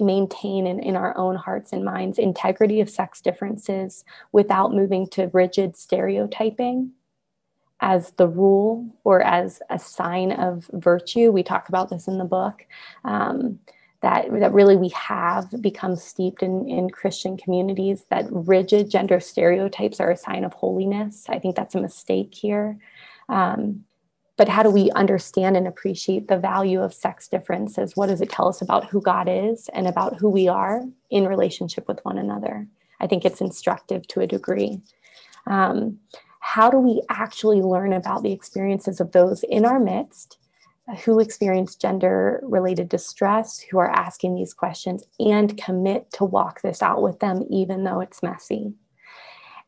[0.00, 5.30] maintain in, in our own hearts and minds integrity of sex differences without moving to
[5.32, 6.90] rigid stereotyping
[7.80, 11.30] as the rule or as a sign of virtue?
[11.30, 12.66] We talk about this in the book.
[13.04, 13.58] Um,
[14.04, 19.98] that, that really we have become steeped in, in Christian communities, that rigid gender stereotypes
[19.98, 21.24] are a sign of holiness.
[21.30, 22.76] I think that's a mistake here.
[23.30, 23.86] Um,
[24.36, 27.96] but how do we understand and appreciate the value of sex differences?
[27.96, 31.26] What does it tell us about who God is and about who we are in
[31.26, 32.66] relationship with one another?
[33.00, 34.82] I think it's instructive to a degree.
[35.46, 35.98] Um,
[36.40, 40.36] how do we actually learn about the experiences of those in our midst
[41.04, 46.82] who experience gender related distress, who are asking these questions, and commit to walk this
[46.82, 48.74] out with them, even though it's messy.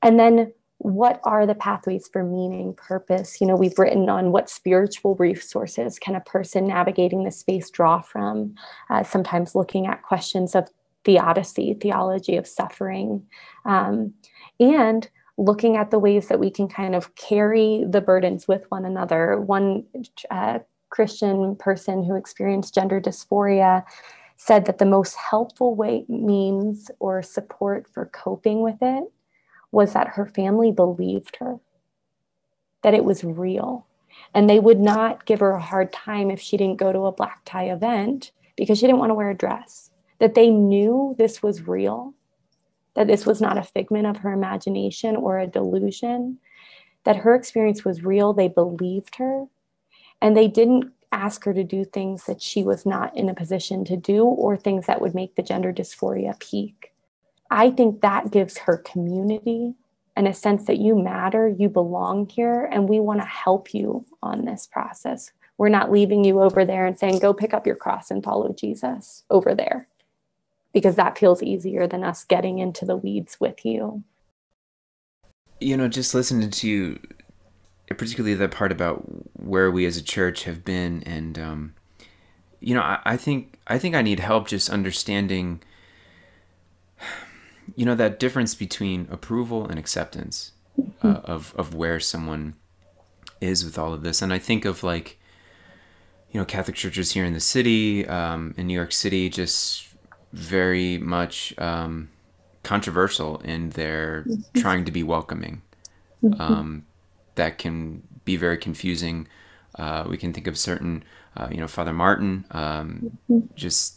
[0.03, 3.41] And then, what are the pathways for meaning, purpose?
[3.41, 8.03] You know, we've written on what spiritual resources can a person navigating this space draw
[8.03, 8.55] from,
[8.91, 10.69] uh, sometimes looking at questions of
[11.05, 13.23] theodicy, theology of suffering,
[13.65, 14.13] um,
[14.61, 15.09] and
[15.39, 19.41] looking at the ways that we can kind of carry the burdens with one another.
[19.41, 19.85] One
[20.31, 20.59] uh,
[20.91, 23.85] Christian person who experienced gender dysphoria
[24.37, 29.05] said that the most helpful way means or support for coping with it
[29.73, 31.59] was that her family believed her,
[32.83, 33.87] that it was real.
[34.35, 37.13] And they would not give her a hard time if she didn't go to a
[37.13, 41.43] black tie event because she didn't want to wear a dress, that they knew this
[41.43, 42.15] was real,
[42.95, 46.39] that this was not a figment of her imagination or a delusion,
[47.05, 48.33] that her experience was real.
[48.33, 49.47] They believed her
[50.27, 53.85] and they didn't ask her to do things that she was not in a position
[53.85, 56.93] to do or things that would make the gender dysphoria peak.
[57.49, 59.77] I think that gives her community
[60.17, 64.05] and a sense that you matter, you belong here, and we want to help you
[64.21, 65.31] on this process.
[65.59, 68.53] We're not leaving you over there and saying, go pick up your cross and follow
[68.53, 69.87] Jesus over there,
[70.73, 74.03] because that feels easier than us getting into the weeds with you.
[75.61, 76.99] You know, just listening to you
[77.89, 81.75] particularly the part about where we as a church have been and um,
[82.61, 85.63] you know I, I, think i think i need help just understanding
[87.77, 91.31] you know that difference between approval and acceptance uh, mm-hmm.
[91.31, 92.55] of of where someone
[93.41, 95.19] is with all of this and i think of like
[96.33, 99.89] you know catholic churches here in the city um, in new york city just
[100.33, 102.11] very much um,
[102.63, 104.27] controversial in their
[104.57, 105.63] trying to be welcoming
[106.23, 106.41] mm-hmm.
[106.41, 106.85] um,
[107.37, 109.29] that can be very confusing.
[109.79, 111.05] Uh, we can think of certain,
[111.37, 113.19] uh, you know, Father Martin, um,
[113.55, 113.97] just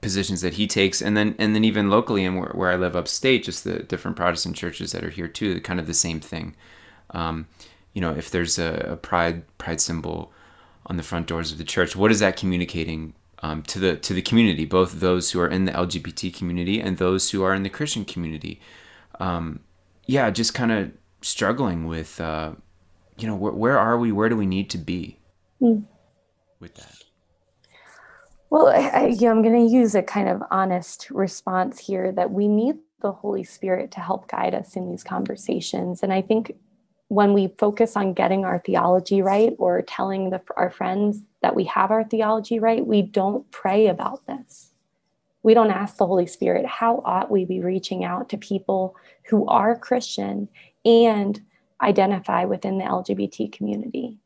[0.00, 2.96] positions that he takes, and then and then even locally, and where, where, I live
[2.96, 6.54] upstate, just the different Protestant churches that are here too, kind of the same thing.
[7.10, 7.48] Um,
[7.92, 10.32] you know, if there's a, a, pride pride symbol
[10.86, 14.12] on the front doors of the church, what is that communicating um, to the to
[14.12, 17.62] the community, both those who are in the LGBT community and those who are in
[17.62, 18.60] the Christian community?
[19.18, 19.60] Um,
[20.06, 22.52] yeah, just kind of struggling with uh,
[23.18, 24.12] you know, where, where are we?
[24.12, 25.18] Where do we need to be
[25.60, 25.84] mm.
[26.60, 27.04] with that?
[28.50, 32.12] Well, I, I, you know, I'm going to use a kind of honest response here
[32.12, 36.02] that we need the Holy Spirit to help guide us in these conversations.
[36.02, 36.52] And I think
[37.08, 41.64] when we focus on getting our theology right or telling the, our friends that we
[41.64, 44.70] have our theology right, we don't pray about this.
[45.42, 48.96] We don't ask the Holy Spirit, how ought we be reaching out to people
[49.28, 50.48] who are Christian
[50.84, 51.40] and
[51.82, 54.18] identify within the LGBT community.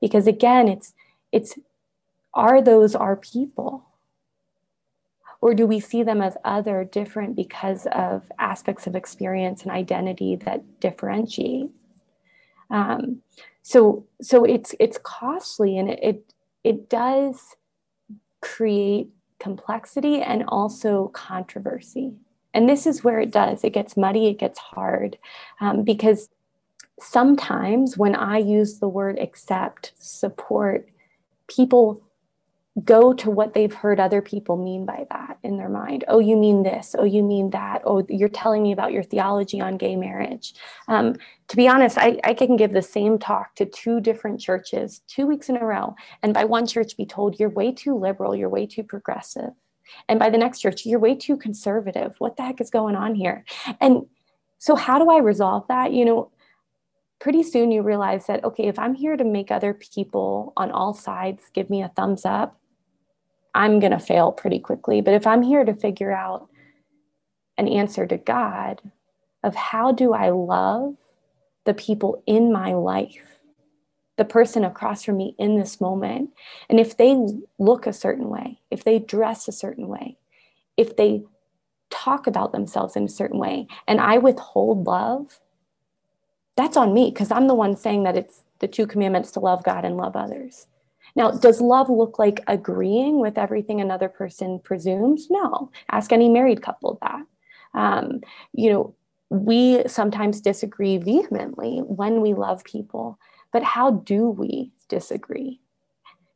[0.00, 0.94] Because again, it's
[1.32, 1.58] it's
[2.34, 3.86] are those our people?
[5.40, 10.36] Or do we see them as other different because of aspects of experience and identity
[10.36, 11.70] that differentiate?
[12.70, 13.20] Um,
[13.62, 16.32] so so it's it's costly and it,
[16.64, 17.56] it does
[18.40, 22.14] create complexity and also controversy.
[22.54, 25.18] And this is where it does, it gets muddy, it gets hard,
[25.60, 26.28] um, because
[27.00, 30.88] sometimes when I use the word accept, support,
[31.48, 32.02] people
[32.82, 36.04] go to what they've heard other people mean by that in their mind.
[36.08, 36.96] Oh, you mean this.
[36.98, 37.82] Oh, you mean that.
[37.84, 40.54] Oh, you're telling me about your theology on gay marriage.
[40.88, 41.14] Um,
[41.48, 45.26] to be honest, I, I can give the same talk to two different churches two
[45.26, 48.48] weeks in a row, and by one church be told, you're way too liberal, you're
[48.48, 49.50] way too progressive.
[50.08, 52.16] And by the next church, you're way too conservative.
[52.18, 53.44] What the heck is going on here?
[53.80, 54.06] And
[54.58, 55.92] so, how do I resolve that?
[55.92, 56.30] You know,
[57.24, 60.92] pretty soon you realize that, okay, if I'm here to make other people on all
[60.92, 62.60] sides give me a thumbs up,
[63.54, 65.00] I'm going to fail pretty quickly.
[65.00, 66.50] But if I'm here to figure out
[67.56, 68.82] an answer to God
[69.42, 70.96] of how do I love
[71.64, 73.38] the people in my life,
[74.18, 76.28] the person across from me in this moment,
[76.68, 77.16] and if they
[77.58, 80.18] look a certain way, if they dress a certain way,
[80.76, 81.22] if they
[81.88, 85.40] talk about themselves in a certain way, and I withhold love,
[86.56, 89.64] that's on me because I'm the one saying that it's the two commandments to love
[89.64, 90.66] God and love others.
[91.16, 95.28] Now, does love look like agreeing with everything another person presumes?
[95.30, 95.70] No.
[95.90, 97.22] Ask any married couple that.
[97.74, 98.20] Um,
[98.52, 98.94] you know,
[99.30, 103.18] we sometimes disagree vehemently when we love people,
[103.52, 105.60] but how do we disagree?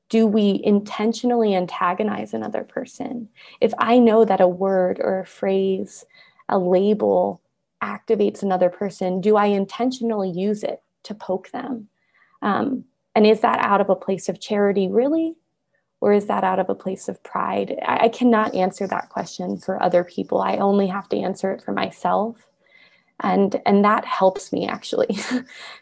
[0.08, 3.28] Do we intentionally antagonize another person?
[3.60, 6.04] If I know that a word or a phrase,
[6.48, 7.42] a label
[7.82, 11.88] activates another person, do I intentionally use it to poke them?
[12.42, 15.34] Um, and is that out of a place of charity, really?
[16.00, 17.76] Or is that out of a place of pride?
[17.84, 20.40] I, I cannot answer that question for other people.
[20.40, 22.36] I only have to answer it for myself.
[23.20, 25.18] And, and that helps me actually.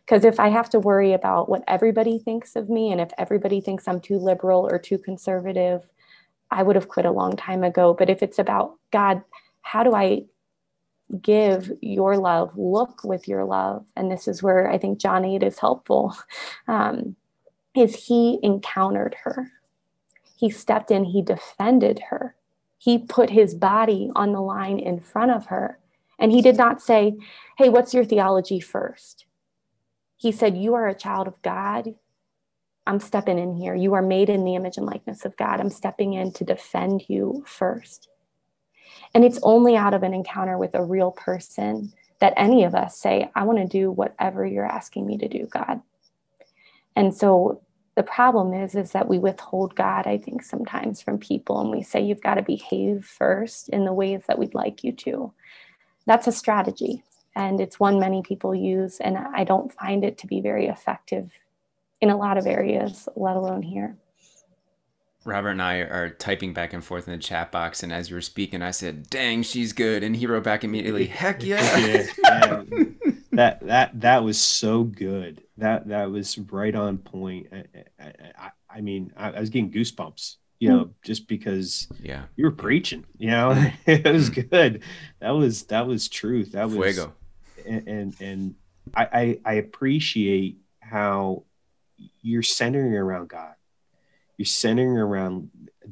[0.07, 3.61] Because if I have to worry about what everybody thinks of me and if everybody
[3.61, 5.83] thinks I'm too liberal or too conservative,
[6.51, 7.93] I would have quit a long time ago.
[7.93, 9.23] But if it's about God,
[9.63, 10.27] how do I
[11.23, 13.87] give your love, look with your love?
[13.97, 16.17] And this is where I think John 8 is helpful.
[16.69, 17.15] Um,
[17.77, 19.53] is he encountered her.
[20.37, 22.35] He stepped in, he defended her.
[22.79, 25.79] He put his body on the line in front of her.
[26.19, 27.17] And he did not say,
[27.59, 29.27] Hey, what's your theology first?
[30.17, 31.95] He said, You are a child of God.
[32.87, 33.75] I'm stepping in here.
[33.75, 35.61] You are made in the image and likeness of God.
[35.61, 38.09] I'm stepping in to defend you first.
[39.15, 42.99] And it's only out of an encounter with a real person that any of us
[42.99, 45.81] say, I want to do whatever you're asking me to do, God.
[46.95, 47.61] And so
[47.97, 51.83] the problem is is that we withhold god i think sometimes from people and we
[51.83, 55.33] say you've got to behave first in the ways that we'd like you to
[56.07, 57.03] that's a strategy
[57.35, 61.33] and it's one many people use and i don't find it to be very effective
[62.01, 63.97] in a lot of areas let alone here
[65.27, 68.17] Robert and I are typing back and forth in the chat box, and as you
[68.17, 72.63] were speaking, I said, "Dang, she's good," and he wrote back immediately, "Heck yeah!" yeah,
[73.33, 75.43] that that that was so good.
[75.59, 77.49] That that was right on point.
[77.53, 82.45] I, I, I mean, I, I, was getting goosebumps, you know, just because yeah, you
[82.45, 83.05] were preaching.
[83.19, 84.83] You know, it was good.
[85.19, 86.53] That was that was truth.
[86.53, 87.15] That was Fuego.
[87.67, 88.55] And and, and
[88.95, 91.43] I, I I appreciate how
[92.23, 93.56] you're centering around God.
[94.37, 95.51] You're centering around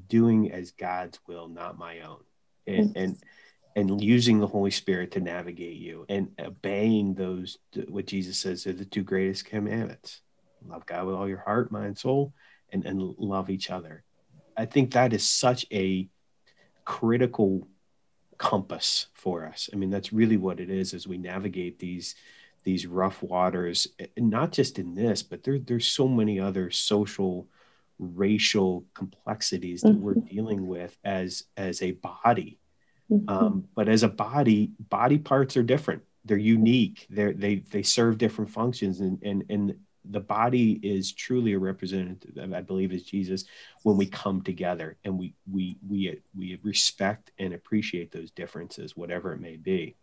[0.08, 2.20] doing as God's will, not my own.
[2.66, 3.16] And and
[3.76, 8.72] and using the Holy Spirit to navigate you and obeying those, what Jesus says are
[8.72, 10.20] the two greatest commandments
[10.66, 12.32] love God with all your heart, mind, soul,
[12.70, 14.02] and, and love each other.
[14.56, 16.08] I think that is such a
[16.84, 17.68] critical
[18.38, 19.68] compass for us.
[19.72, 22.14] I mean, that's really what it is as we navigate these
[22.62, 27.46] these rough waters, and not just in this, but there, there's so many other social,
[28.04, 30.02] racial complexities that mm-hmm.
[30.02, 32.58] we're dealing with as as a body
[33.10, 33.28] Mm-hmm.
[33.28, 36.02] Um, but as a body, body parts are different.
[36.24, 37.06] They're unique.
[37.10, 39.76] They're, they they serve different functions, and and and
[40.06, 42.54] the body is truly a representative.
[42.54, 43.44] I believe is Jesus
[43.82, 49.34] when we come together and we we we we respect and appreciate those differences, whatever
[49.34, 49.96] it may be.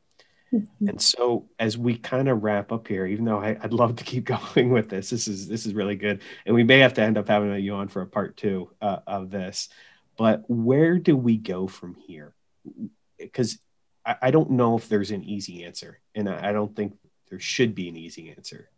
[0.54, 0.90] Mm-hmm.
[0.90, 4.04] And so, as we kind of wrap up here, even though I, would love to
[4.04, 4.26] keep
[4.56, 7.18] going with this, this is this is really good, and we may have to end
[7.18, 9.70] up having you on for a part two uh, of this.
[10.18, 12.36] But where do we go from here?
[13.22, 13.60] because
[14.06, 16.98] I, I, don't know if there's an easy answer, and I, I don't think
[17.30, 18.70] there should be an easy answer.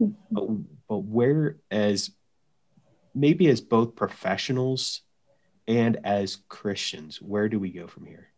[0.00, 0.14] Mm-hmm.
[0.30, 0.48] But,
[0.88, 2.10] but where as
[3.14, 5.02] maybe as both professionals
[5.66, 8.28] and as Christians, where do we go from here?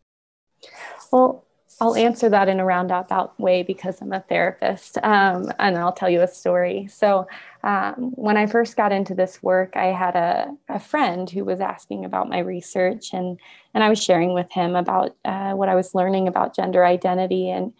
[1.12, 1.46] Well,
[1.80, 6.08] I'll answer that in a roundabout way because I'm a therapist, um, and I'll tell
[6.10, 6.88] you a story.
[6.88, 7.26] So,
[7.64, 11.60] um, when I first got into this work, I had a, a friend who was
[11.60, 13.38] asking about my research, and
[13.74, 17.50] and I was sharing with him about uh, what I was learning about gender identity,
[17.50, 17.72] and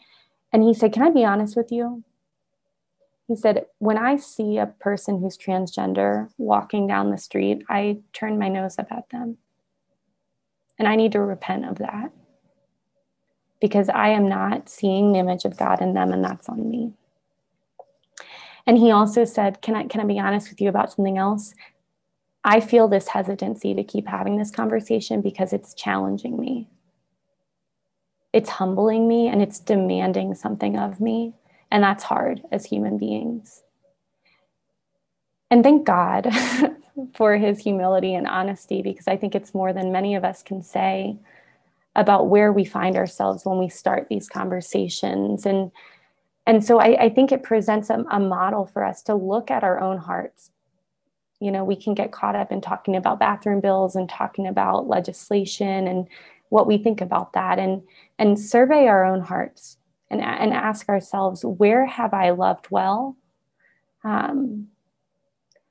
[0.53, 2.03] and he said, "Can I be honest with you?"
[3.29, 8.39] He said, "When I see a person who's transgender walking down the street, I turn
[8.39, 9.39] my nose up at them,
[10.79, 12.13] and I need to repent of that."
[13.63, 16.93] Because I am not seeing the image of God in them, and that's on me.
[18.67, 21.55] And he also said, Can I, can I be honest with you about something else?
[22.45, 26.69] I feel this hesitancy to keep having this conversation because it's challenging me.
[28.33, 31.35] It's humbling me and it's demanding something of me.
[31.71, 33.63] And that's hard as human beings.
[35.53, 36.29] And thank God
[37.15, 40.63] for his humility and honesty because I think it's more than many of us can
[40.63, 41.17] say
[41.95, 45.47] about where we find ourselves when we start these conversations.
[45.47, 45.71] And
[46.47, 49.63] and so I, I think it presents a, a model for us to look at
[49.63, 50.51] our own hearts.
[51.41, 54.89] You know we can get caught up in talking about bathroom bills and talking about
[54.89, 56.09] legislation and
[56.49, 57.83] what we think about that and
[58.19, 59.79] and survey our own hearts
[60.11, 63.17] and, and ask ourselves where have i loved well?
[64.05, 64.69] Um,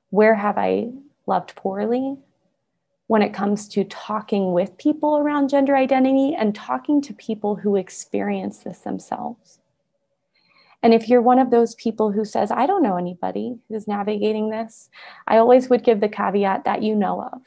[0.09, 0.89] where have i
[1.25, 2.17] loved poorly
[3.11, 7.75] when it comes to talking with people around gender identity and talking to people who
[7.75, 9.59] experience this themselves.
[10.81, 14.49] And if you're one of those people who says, I don't know anybody who's navigating
[14.49, 14.89] this,
[15.27, 17.41] I always would give the caveat that you know of.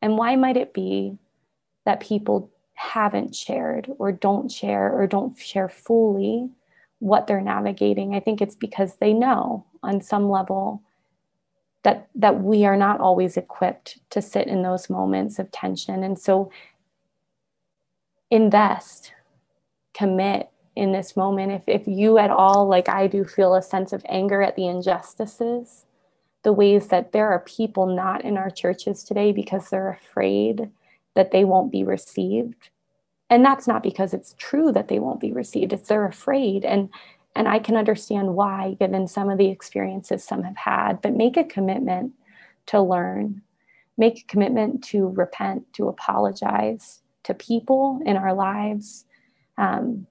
[0.00, 1.18] And why might it be
[1.84, 6.48] that people haven't shared or don't share or don't share fully
[7.00, 8.14] what they're navigating?
[8.14, 10.80] I think it's because they know on some level
[11.86, 16.04] that that we are not always equipped to sit in those moments of tension.
[16.04, 16.52] And so
[18.30, 19.12] invest
[19.94, 21.52] commit in this moment.
[21.52, 24.68] If, if you at all like i do feel a sense of anger at the
[24.68, 25.86] injustices
[26.44, 30.70] the ways that there are people not in our churches today because they're afraid
[31.16, 32.70] that they won't be received.
[33.30, 35.72] And that's not because it's true that they won't be received.
[35.72, 36.64] It's they're afraid.
[36.64, 36.90] And
[37.36, 41.36] and I can understand why, given some of the experiences some have had, but make
[41.36, 42.12] a commitment
[42.66, 43.42] to learn,
[43.98, 49.04] make a commitment to repent, to apologize to people in our lives.
[49.58, 50.06] Um,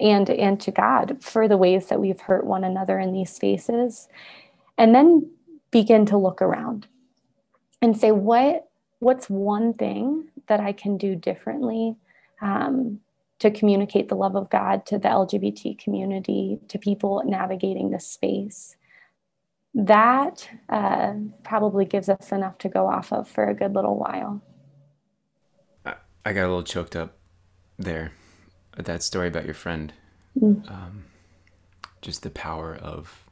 [0.00, 4.08] and and to God for the ways that we've hurt one another in these spaces
[4.76, 5.30] and then
[5.70, 6.88] begin to look around
[7.80, 11.94] and say what what's one thing that I can do differently
[12.42, 12.98] um,
[13.40, 18.76] to communicate the love of God to the LGBT community, to people navigating this space.
[19.74, 24.40] That uh, probably gives us enough to go off of for a good little while.
[26.26, 27.18] I, got a little choked up
[27.78, 28.12] there
[28.78, 29.92] at that story about your friend.
[30.40, 30.70] Mm.
[30.70, 31.04] Um,
[32.00, 33.24] just the power of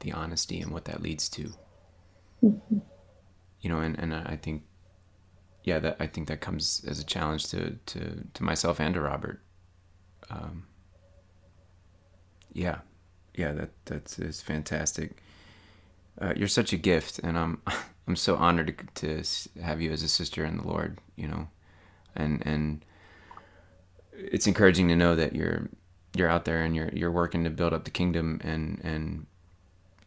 [0.00, 1.52] the honesty and what that leads to.
[2.42, 2.78] Mm-hmm.
[3.60, 4.64] You know, and, and I think
[5.68, 9.02] yeah, that I think that comes as a challenge to to to myself and to
[9.02, 9.42] Robert.
[10.30, 10.66] Um,
[12.54, 12.78] yeah,
[13.34, 15.22] yeah, that that's is fantastic.
[16.20, 17.60] Uh, you're such a gift, and I'm
[18.08, 20.98] I'm so honored to, to have you as a sister in the Lord.
[21.16, 21.48] You know,
[22.16, 22.82] and and
[24.12, 25.68] it's encouraging to know that you're
[26.16, 29.26] you're out there and you're you're working to build up the kingdom and and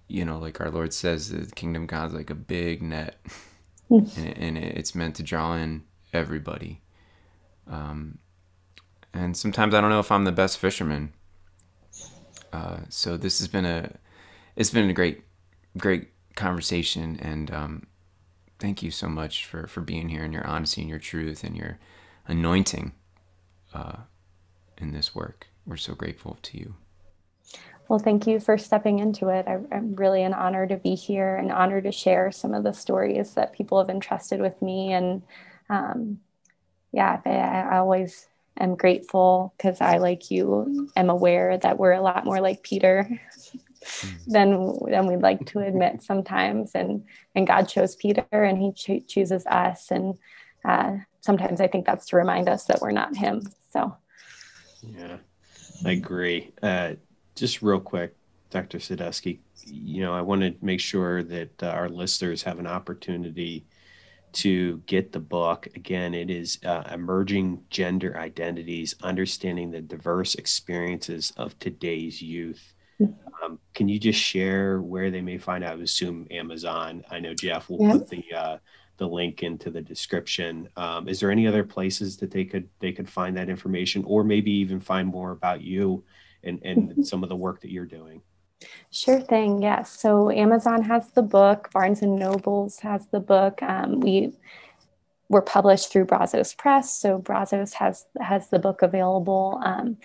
[0.07, 3.19] you know like our Lord says the kingdom God's like a big net
[4.17, 5.83] and, and, it's meant to draw in
[6.13, 6.81] everybody.
[7.69, 8.19] Um,
[9.13, 11.11] and sometimes I don't know if I'm the best fisherman.
[12.53, 13.91] Uh, so this has been a,
[14.55, 15.23] it's been a great,
[15.77, 17.87] great conversation, and um,
[18.59, 21.55] thank you so much for for being here and your honesty and your truth and
[21.55, 21.77] your
[22.27, 22.93] anointing
[23.73, 23.97] uh,
[24.77, 25.47] in this work.
[25.65, 26.75] We're so grateful to you.
[27.91, 29.47] Well, thank you for stepping into it.
[29.49, 32.71] I, am really an honor to be here, an honor to share some of the
[32.71, 34.93] stories that people have entrusted with me.
[34.93, 35.23] And
[35.69, 36.21] um,
[36.93, 42.01] yeah, I, I always am grateful because I, like you, am aware that we're a
[42.01, 43.09] lot more like Peter
[43.83, 44.09] hmm.
[44.25, 46.71] than than we'd like to admit sometimes.
[46.73, 47.03] And
[47.35, 49.91] and God chose Peter, and He cho- chooses us.
[49.91, 50.17] And
[50.63, 53.41] uh, sometimes I think that's to remind us that we're not Him.
[53.73, 53.97] So,
[54.81, 55.17] yeah,
[55.83, 56.53] I agree.
[56.63, 56.93] Uh,
[57.35, 58.15] just real quick,
[58.49, 58.79] Dr.
[58.79, 63.65] Sadusky, you know, I want to make sure that uh, our listeners have an opportunity
[64.33, 65.67] to get the book.
[65.75, 72.73] Again, it is uh, Emerging Gender Identities Understanding the Diverse Experiences of Today's Youth.
[73.01, 73.43] Mm-hmm.
[73.43, 75.79] Um, can you just share where they may find out?
[75.79, 77.03] I assume Amazon.
[77.09, 77.91] I know Jeff will yep.
[77.93, 78.57] put the uh,
[78.97, 80.69] the link into the description.
[80.77, 84.23] Um, is there any other places that they could they could find that information, or
[84.23, 86.03] maybe even find more about you
[86.43, 88.21] and and some of the work that you're doing?
[88.91, 89.61] Sure thing.
[89.61, 89.99] Yes.
[89.99, 91.69] So Amazon has the book.
[91.73, 93.61] Barnes and Nobles has the book.
[93.63, 94.33] Um, we
[95.29, 99.61] were published through Brazos Press, so Brazos has has the book available.
[99.63, 99.97] Um,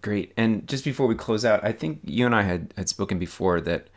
[0.00, 0.32] Great.
[0.36, 3.60] And just before we close out, I think you and I had had spoken before
[3.62, 3.88] that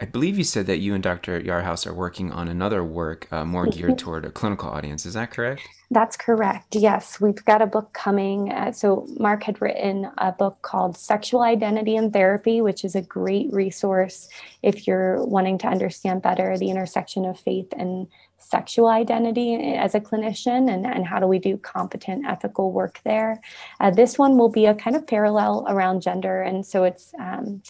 [0.00, 1.40] I believe you said that you and Dr.
[1.40, 4.04] Yarhouse are working on another work uh, more geared mm-hmm.
[4.04, 5.06] toward a clinical audience.
[5.06, 5.62] Is that correct?
[5.88, 6.74] That's correct.
[6.74, 8.50] Yes, we've got a book coming.
[8.50, 13.02] Uh, so, Mark had written a book called Sexual Identity and Therapy, which is a
[13.02, 14.28] great resource
[14.62, 20.00] if you're wanting to understand better the intersection of faith and sexual identity as a
[20.00, 23.40] clinician and, and how do we do competent ethical work there.
[23.78, 26.42] Uh, this one will be a kind of parallel around gender.
[26.42, 27.62] And so, it's um,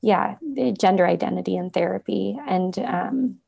[0.00, 3.38] yeah, the gender identity and therapy, and um,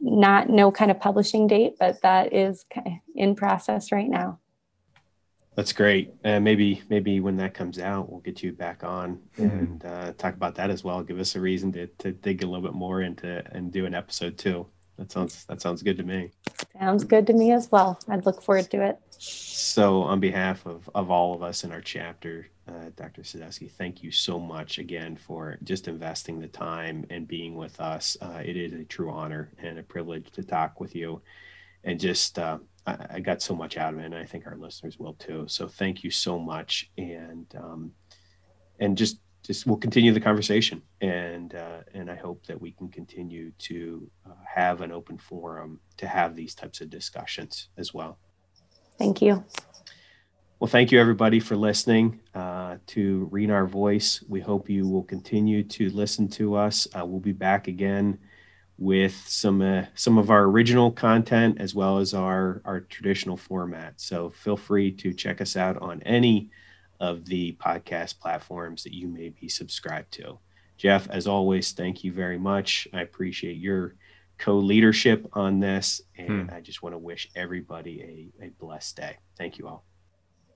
[0.00, 2.64] not no kind of publishing date, but that is
[3.14, 4.38] in process right now.
[5.56, 6.12] That's great.
[6.22, 9.58] And maybe maybe when that comes out, we'll get you back on mm-hmm.
[9.58, 11.02] and uh, talk about that as well.
[11.02, 13.94] Give us a reason to, to dig a little bit more into and do an
[13.94, 14.66] episode too.
[14.98, 16.30] That sounds that sounds good to me.
[16.78, 17.98] Sounds good to me as well.
[18.08, 18.98] I'd look forward to it.
[19.18, 23.22] So, on behalf of, of all of us in our chapter, uh, Dr.
[23.22, 28.16] Sadusky, thank you so much again for just investing the time and being with us.
[28.20, 31.22] Uh, it is a true honor and a privilege to talk with you.
[31.84, 34.56] And just, uh, I, I, got so much out of it, and I think our
[34.56, 35.46] listeners will too.
[35.48, 36.90] So, thank you so much.
[36.98, 37.92] And, um,
[38.78, 42.88] and just, just we'll continue the conversation, and uh, and I hope that we can
[42.88, 48.18] continue to uh, have an open forum to have these types of discussions as well.
[48.98, 49.44] Thank you.
[50.58, 54.24] Well, thank you everybody for listening uh, to Read Our Voice.
[54.26, 56.88] We hope you will continue to listen to us.
[56.98, 58.18] Uh, we'll be back again
[58.78, 64.00] with some uh, some of our original content as well as our our traditional format.
[64.00, 66.50] So feel free to check us out on any
[67.00, 70.38] of the podcast platforms that you may be subscribed to.
[70.76, 72.86] Jeff, as always, thank you very much.
[72.92, 73.94] I appreciate your
[74.38, 76.54] co-leadership on this, and hmm.
[76.54, 79.16] I just want to wish everybody a, a blessed day.
[79.38, 79.84] Thank you all.